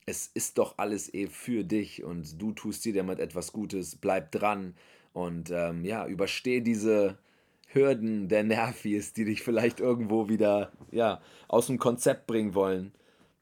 es 0.06 0.26
ist 0.26 0.58
doch 0.58 0.74
alles 0.76 1.12
eh 1.14 1.26
für 1.28 1.64
dich 1.64 2.04
und 2.04 2.40
du 2.40 2.52
tust 2.52 2.84
dir 2.84 2.92
damit 2.92 3.18
etwas 3.20 3.52
Gutes, 3.52 3.96
bleib 3.96 4.32
dran 4.32 4.74
und 5.12 5.50
ähm, 5.50 5.84
ja, 5.84 6.06
übersteh 6.06 6.60
diese 6.60 7.16
Hürden 7.74 8.28
der 8.28 8.44
Nervis, 8.44 9.12
die 9.12 9.24
dich 9.24 9.42
vielleicht 9.42 9.80
irgendwo 9.80 10.28
wieder 10.28 10.72
ja, 10.90 11.20
aus 11.48 11.66
dem 11.66 11.78
Konzept 11.78 12.26
bringen 12.26 12.54
wollen. 12.54 12.92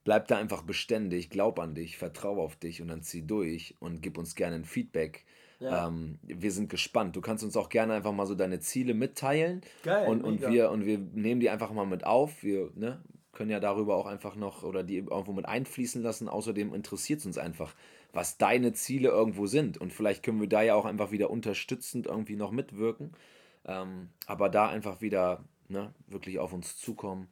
Bleib 0.05 0.27
da 0.27 0.37
einfach 0.37 0.63
beständig, 0.63 1.31
glaub 1.31 1.61
an 1.61 1.75
dich, 1.75 1.97
vertrau 1.97 2.43
auf 2.43 2.57
dich 2.57 2.83
und 2.83 2.89
dann 2.89 3.03
zieh 3.03 3.23
durch 3.25 3.77
und 3.79 4.03
gib 4.03 4.19
uns 4.19 4.35
gerne 4.35 4.57
ein 4.57 4.65
Feedback. 4.65 5.25
Ja. 5.61 5.87
Ähm, 5.87 6.19
wir 6.23 6.51
sind 6.51 6.71
gespannt. 6.71 7.15
Du 7.15 7.21
kannst 7.21 7.45
uns 7.45 7.57
auch 7.57 7.69
gerne 7.69 7.95
einfach 7.95 8.11
mal 8.13 8.27
so 8.27 8.35
deine 8.35 8.59
Ziele 8.59 8.95
mitteilen. 8.95 9.61
Geil. 9.85 10.09
Und, 10.09 10.25
und, 10.25 10.41
wir, 10.41 10.71
und 10.73 10.87
wir 10.87 10.99
nehmen 10.99 11.41
die 11.41 11.51
einfach 11.51 11.71
mal 11.71 11.87
mit 11.87 12.05
auf. 12.05 12.43
Wir 12.43 12.71
ne, 12.75 13.01
können 13.33 13.51
ja 13.51 13.61
darüber 13.61 13.95
auch 13.95 14.07
einfach 14.07 14.35
noch 14.35 14.65
oder 14.65 14.83
die 14.83 14.97
irgendwo 14.97 15.33
mit 15.33 15.47
einfließen 15.47 16.03
lassen. 16.03 16.29
Außerdem 16.29 16.75
interessiert 16.75 17.21
es 17.21 17.27
uns 17.27 17.39
einfach, 17.39 17.77
was 18.13 18.39
deine 18.39 18.73
Ziele 18.73 19.11
irgendwo 19.11 19.47
sind. 19.47 19.79
Und 19.79 19.93
vielleicht 19.93 20.25
können 20.25 20.41
wir 20.41 20.49
da 20.49 20.63
ja 20.63 20.75
auch 20.75 20.85
einfach 20.85 21.13
wieder 21.13 21.31
unterstützend 21.31 22.07
irgendwie 22.07 22.37
noch 22.37 22.51
mitwirken. 22.51 23.13
Ähm, 23.65 24.11
aber 24.27 24.49
da 24.49 24.69
einfach 24.69 25.01
wieder 25.01 25.45
ne, 25.69 25.93
wirklich 26.07 26.39
auf 26.39 26.53
uns 26.53 26.77
zukommen. 26.77 27.29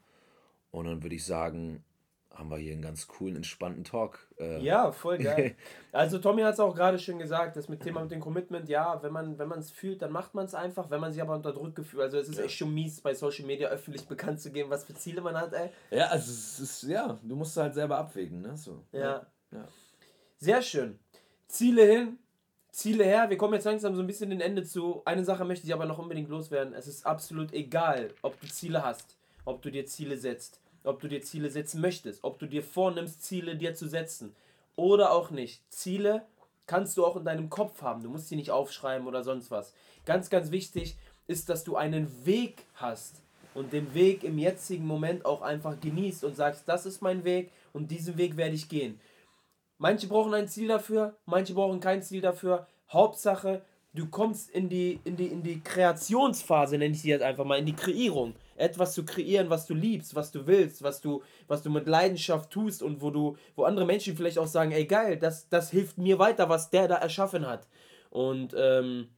Und 0.70 0.86
dann 0.86 1.02
würde 1.02 1.16
ich 1.16 1.24
sagen, 1.24 1.84
haben 2.32 2.48
wir 2.50 2.58
hier 2.58 2.72
einen 2.72 2.82
ganz 2.82 3.08
coolen, 3.08 3.36
entspannten 3.36 3.84
Talk. 3.84 4.26
Äh. 4.38 4.62
Ja, 4.62 4.92
voll 4.92 5.18
geil. 5.18 5.56
Also 5.92 6.18
Tommy 6.18 6.42
hat 6.42 6.54
es 6.54 6.60
auch 6.60 6.74
gerade 6.74 6.98
schön 7.00 7.18
gesagt, 7.18 7.56
das 7.56 7.68
mit 7.68 7.82
Thema 7.82 8.00
mit 8.02 8.12
dem 8.12 8.20
Commitment, 8.20 8.68
ja, 8.68 9.02
wenn 9.02 9.12
man 9.12 9.36
wenn 9.38 9.50
es 9.58 9.72
fühlt, 9.72 10.00
dann 10.02 10.12
macht 10.12 10.34
man 10.34 10.44
es 10.44 10.54
einfach, 10.54 10.88
wenn 10.90 11.00
man 11.00 11.12
sich 11.12 11.20
aber 11.20 11.34
unter 11.34 11.52
Druck 11.52 11.74
gefühlt, 11.74 12.02
also 12.02 12.18
es 12.18 12.28
ist 12.28 12.38
ja. 12.38 12.44
echt 12.44 12.56
schon 12.56 12.72
mies, 12.72 13.00
bei 13.00 13.12
Social 13.12 13.44
Media 13.44 13.68
öffentlich 13.68 14.06
bekannt 14.08 14.40
zu 14.40 14.52
geben, 14.52 14.70
was 14.70 14.84
für 14.84 14.94
Ziele 14.94 15.20
man 15.20 15.36
hat, 15.36 15.52
ey. 15.52 15.70
Ja, 15.90 16.06
also 16.06 16.30
es 16.30 16.60
ist, 16.60 16.82
ja, 16.84 17.18
du 17.22 17.34
musst 17.34 17.56
halt 17.56 17.74
selber 17.74 17.98
abwägen, 17.98 18.40
ne, 18.40 18.56
so. 18.56 18.84
Ja. 18.92 19.26
ja. 19.50 19.66
Sehr 20.38 20.62
schön. 20.62 21.00
Ziele 21.48 21.82
hin, 21.82 22.18
Ziele 22.72 23.04
her. 23.04 23.30
Wir 23.30 23.36
kommen 23.36 23.54
jetzt 23.54 23.64
langsam 23.64 23.94
so 23.94 24.00
ein 24.00 24.06
bisschen 24.06 24.30
den 24.30 24.40
Ende 24.40 24.64
zu. 24.64 25.02
Eine 25.04 25.24
Sache 25.24 25.44
möchte 25.44 25.66
ich 25.66 25.74
aber 25.74 25.86
noch 25.86 25.98
unbedingt 25.98 26.28
loswerden. 26.28 26.74
Es 26.74 26.86
ist 26.86 27.06
absolut 27.06 27.52
egal, 27.52 28.08
ob 28.22 28.40
du 28.40 28.46
Ziele 28.46 28.84
hast, 28.84 29.16
ob 29.44 29.62
du 29.62 29.70
dir 29.70 29.86
Ziele 29.86 30.16
setzt 30.16 30.60
ob 30.84 31.00
du 31.00 31.08
dir 31.08 31.22
Ziele 31.22 31.50
setzen 31.50 31.80
möchtest, 31.80 32.24
ob 32.24 32.38
du 32.38 32.46
dir 32.46 32.62
vornimmst, 32.62 33.22
Ziele 33.22 33.56
dir 33.56 33.74
zu 33.74 33.88
setzen 33.88 34.34
oder 34.76 35.12
auch 35.12 35.30
nicht. 35.30 35.62
Ziele 35.70 36.22
kannst 36.66 36.96
du 36.96 37.04
auch 37.04 37.16
in 37.16 37.24
deinem 37.24 37.50
Kopf 37.50 37.82
haben. 37.82 38.02
Du 38.02 38.08
musst 38.08 38.28
sie 38.28 38.36
nicht 38.36 38.50
aufschreiben 38.50 39.06
oder 39.06 39.24
sonst 39.24 39.50
was. 39.50 39.74
Ganz, 40.06 40.30
ganz 40.30 40.50
wichtig 40.50 40.96
ist, 41.26 41.48
dass 41.48 41.64
du 41.64 41.76
einen 41.76 42.24
Weg 42.24 42.64
hast 42.74 43.16
und 43.54 43.72
den 43.72 43.92
Weg 43.94 44.24
im 44.24 44.38
jetzigen 44.38 44.86
Moment 44.86 45.24
auch 45.24 45.42
einfach 45.42 45.78
genießt 45.80 46.24
und 46.24 46.36
sagst, 46.36 46.64
das 46.66 46.86
ist 46.86 47.02
mein 47.02 47.24
Weg 47.24 47.50
und 47.72 47.90
diesen 47.90 48.16
Weg 48.16 48.36
werde 48.36 48.54
ich 48.54 48.68
gehen. 48.68 49.00
Manche 49.82 50.08
brauchen 50.08 50.34
ein 50.34 50.46
Ziel 50.46 50.68
dafür, 50.68 51.16
manche 51.24 51.54
brauchen 51.54 51.80
kein 51.80 52.02
Ziel 52.02 52.20
dafür. 52.20 52.66
Hauptsache, 52.92 53.62
du 53.94 54.10
kommst 54.10 54.50
in 54.50 54.68
die, 54.68 55.00
in 55.04 55.16
die, 55.16 55.28
in 55.28 55.42
die 55.42 55.62
Kreationsphase, 55.62 56.76
nenne 56.76 56.94
ich 56.94 57.00
sie 57.00 57.08
jetzt 57.08 57.22
einfach 57.22 57.46
mal, 57.46 57.58
in 57.58 57.64
die 57.64 57.74
Kreierung 57.74 58.34
etwas 58.56 58.92
zu 58.92 59.06
kreieren, 59.06 59.48
was 59.48 59.64
du 59.64 59.72
liebst, 59.72 60.14
was 60.14 60.32
du 60.32 60.46
willst, 60.46 60.82
was 60.82 61.00
du, 61.00 61.22
was 61.48 61.62
du 61.62 61.70
mit 61.70 61.86
Leidenschaft 61.86 62.50
tust 62.50 62.82
und 62.82 63.00
wo 63.00 63.08
du, 63.08 63.38
wo 63.56 63.64
andere 63.64 63.86
Menschen 63.86 64.14
vielleicht 64.18 64.38
auch 64.38 64.46
sagen, 64.46 64.72
ey 64.72 64.84
geil, 64.84 65.16
das, 65.16 65.48
das 65.48 65.70
hilft 65.70 65.96
mir 65.96 66.18
weiter, 66.18 66.50
was 66.50 66.68
der 66.68 66.86
da 66.86 66.96
erschaffen 66.96 67.46
hat. 67.46 67.66
Und 68.10 68.54
ähm, 68.58 69.08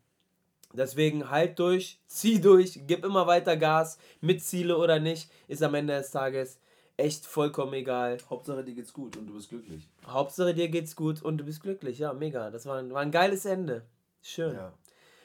deswegen 0.73 1.29
halt 1.29 1.59
durch, 1.59 1.99
zieh 2.07 2.41
durch, 2.41 2.83
gib 2.87 3.05
immer 3.05 3.27
weiter 3.27 3.57
Gas, 3.57 3.99
mit 4.21 4.45
Ziele 4.45 4.79
oder 4.79 5.01
nicht, 5.01 5.29
ist 5.49 5.65
am 5.65 5.75
Ende 5.75 5.95
des 5.95 6.13
Tages 6.13 6.61
echt 7.03 7.27
vollkommen 7.27 7.73
egal. 7.75 8.19
Hauptsache 8.31 8.65
dir 8.65 8.75
geht's 8.75 8.93
gut 8.93 9.17
und 9.17 9.27
du 9.27 9.35
bist 9.35 9.49
glücklich. 9.49 9.89
Hauptsache 10.07 10.55
dir 10.55 10.69
geht's 10.69 10.97
gut 10.97 11.23
und 11.23 11.39
du 11.39 11.45
bist 11.45 11.63
glücklich, 11.63 11.99
ja, 11.99 12.13
mega. 12.13 12.51
Das 12.51 12.67
war, 12.67 12.89
war 12.91 13.03
ein 13.03 13.11
geiles 13.11 13.45
Ende. 13.45 13.83
Schön. 14.23 14.55
Ja. 14.55 14.73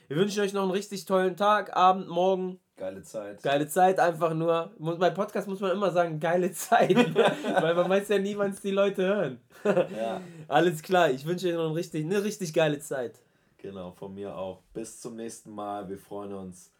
Wir 0.07 0.17
wünschen 0.17 0.41
euch 0.41 0.53
noch 0.53 0.63
einen 0.63 0.71
richtig 0.71 1.05
tollen 1.05 1.35
Tag, 1.35 1.75
Abend, 1.75 2.07
Morgen. 2.07 2.59
Geile 2.77 3.01
Zeit. 3.01 3.41
Geile 3.41 3.67
Zeit, 3.67 3.99
einfach 3.99 4.33
nur. 4.33 4.71
Bei 4.77 5.09
Podcast 5.09 5.47
muss 5.47 5.59
man 5.59 5.71
immer 5.71 5.91
sagen, 5.91 6.19
geile 6.19 6.51
Zeit. 6.51 6.95
weil 7.61 7.75
man 7.75 7.89
weiß 7.89 8.07
ja 8.09 8.19
nie, 8.19 8.37
wann 8.37 8.51
es 8.51 8.61
die 8.61 8.71
Leute 8.71 9.03
hören. 9.03 9.41
ja. 9.65 10.21
Alles 10.47 10.81
klar, 10.81 11.09
ich 11.09 11.25
wünsche 11.25 11.47
euch 11.47 11.55
noch 11.55 11.65
eine 11.65 11.75
richtig, 11.75 12.05
eine 12.05 12.23
richtig 12.23 12.53
geile 12.53 12.79
Zeit. 12.79 13.19
Genau, 13.57 13.91
von 13.91 14.13
mir 14.13 14.35
auch. 14.35 14.61
Bis 14.73 15.01
zum 15.01 15.15
nächsten 15.15 15.51
Mal. 15.51 15.89
Wir 15.89 15.97
freuen 15.97 16.33
uns 16.33 16.71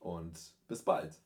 und 0.00 0.38
bis 0.68 0.82
bald. 0.82 1.18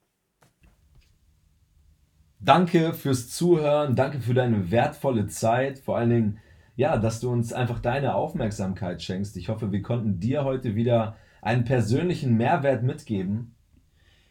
Danke 2.42 2.94
fürs 2.94 3.28
Zuhören, 3.28 3.96
danke 3.96 4.18
für 4.18 4.32
deine 4.32 4.70
wertvolle 4.70 5.26
Zeit, 5.26 5.78
vor 5.78 5.98
allen 5.98 6.08
Dingen, 6.08 6.38
ja, 6.74 6.96
dass 6.96 7.20
du 7.20 7.30
uns 7.30 7.52
einfach 7.52 7.80
deine 7.80 8.14
Aufmerksamkeit 8.14 9.02
schenkst. 9.02 9.36
Ich 9.36 9.50
hoffe, 9.50 9.72
wir 9.72 9.82
konnten 9.82 10.20
dir 10.20 10.42
heute 10.42 10.74
wieder 10.74 11.16
einen 11.42 11.64
persönlichen 11.64 12.38
Mehrwert 12.38 12.82
mitgeben. 12.82 13.54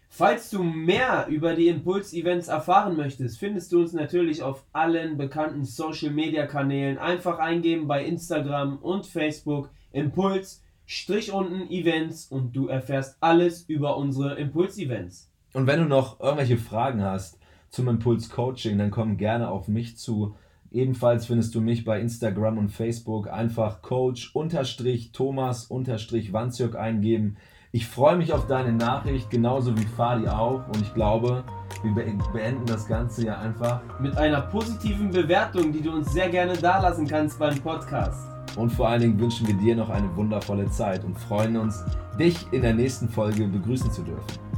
Falls 0.09 0.49
du 0.49 0.63
mehr 0.63 1.27
über 1.29 1.53
die 1.53 1.67
Impuls-Events 1.67 2.47
erfahren 2.47 2.97
möchtest, 2.97 3.37
findest 3.37 3.71
du 3.71 3.81
uns 3.81 3.93
natürlich 3.93 4.41
auf 4.41 4.65
allen 4.73 5.17
bekannten 5.17 5.63
Social-Media-Kanälen. 5.63 6.97
Einfach 6.97 7.37
eingeben 7.37 7.87
bei 7.87 8.03
Instagram 8.03 8.77
und 8.77 9.05
Facebook 9.05 9.69
Impuls, 9.91 10.63
Strich 10.87 11.31
unten 11.31 11.69
Events 11.69 12.25
und 12.25 12.55
du 12.55 12.69
erfährst 12.69 13.17
alles 13.19 13.69
über 13.69 13.97
unsere 13.97 14.33
Impuls-Events. 14.39 15.29
Und 15.53 15.67
wenn 15.67 15.79
du 15.81 15.85
noch 15.85 16.19
irgendwelche 16.19 16.57
Fragen 16.57 17.03
hast 17.03 17.38
zum 17.69 17.87
Impuls-Coaching, 17.87 18.77
dann 18.77 18.91
komm 18.91 19.17
gerne 19.17 19.49
auf 19.49 19.67
mich 19.67 19.97
zu. 19.97 20.35
Ebenfalls 20.71 21.25
findest 21.25 21.55
du 21.55 21.61
mich 21.61 21.83
bei 21.83 21.99
Instagram 21.99 22.59
und 22.59 22.69
Facebook 22.69 23.27
einfach 23.29 23.81
Coach-Thomas-Wanzjörg 23.81 26.75
eingeben. 26.75 27.37
Ich 27.71 27.87
freue 27.87 28.17
mich 28.17 28.33
auf 28.33 28.47
deine 28.47 28.73
Nachricht, 28.73 29.29
genauso 29.29 29.77
wie 29.77 29.85
Fadi 29.85 30.27
auch. 30.27 30.67
Und 30.67 30.81
ich 30.81 30.93
glaube, 30.93 31.43
wir 31.83 31.93
beenden 32.33 32.65
das 32.65 32.87
Ganze 32.87 33.27
ja 33.27 33.39
einfach 33.39 33.81
mit 33.99 34.17
einer 34.17 34.41
positiven 34.41 35.11
Bewertung, 35.11 35.71
die 35.71 35.81
du 35.81 35.91
uns 35.91 36.11
sehr 36.11 36.29
gerne 36.29 36.53
dalassen 36.53 37.07
kannst 37.07 37.37
beim 37.37 37.59
Podcast. 37.59 38.27
Und 38.57 38.71
vor 38.71 38.89
allen 38.89 39.01
Dingen 39.01 39.19
wünschen 39.19 39.47
wir 39.47 39.55
dir 39.55 39.75
noch 39.75 39.89
eine 39.89 40.15
wundervolle 40.15 40.69
Zeit 40.71 41.03
und 41.03 41.17
freuen 41.17 41.57
uns, 41.57 41.83
dich 42.19 42.47
in 42.51 42.63
der 42.63 42.73
nächsten 42.73 43.07
Folge 43.07 43.47
begrüßen 43.47 43.91
zu 43.91 44.01
dürfen. 44.01 44.48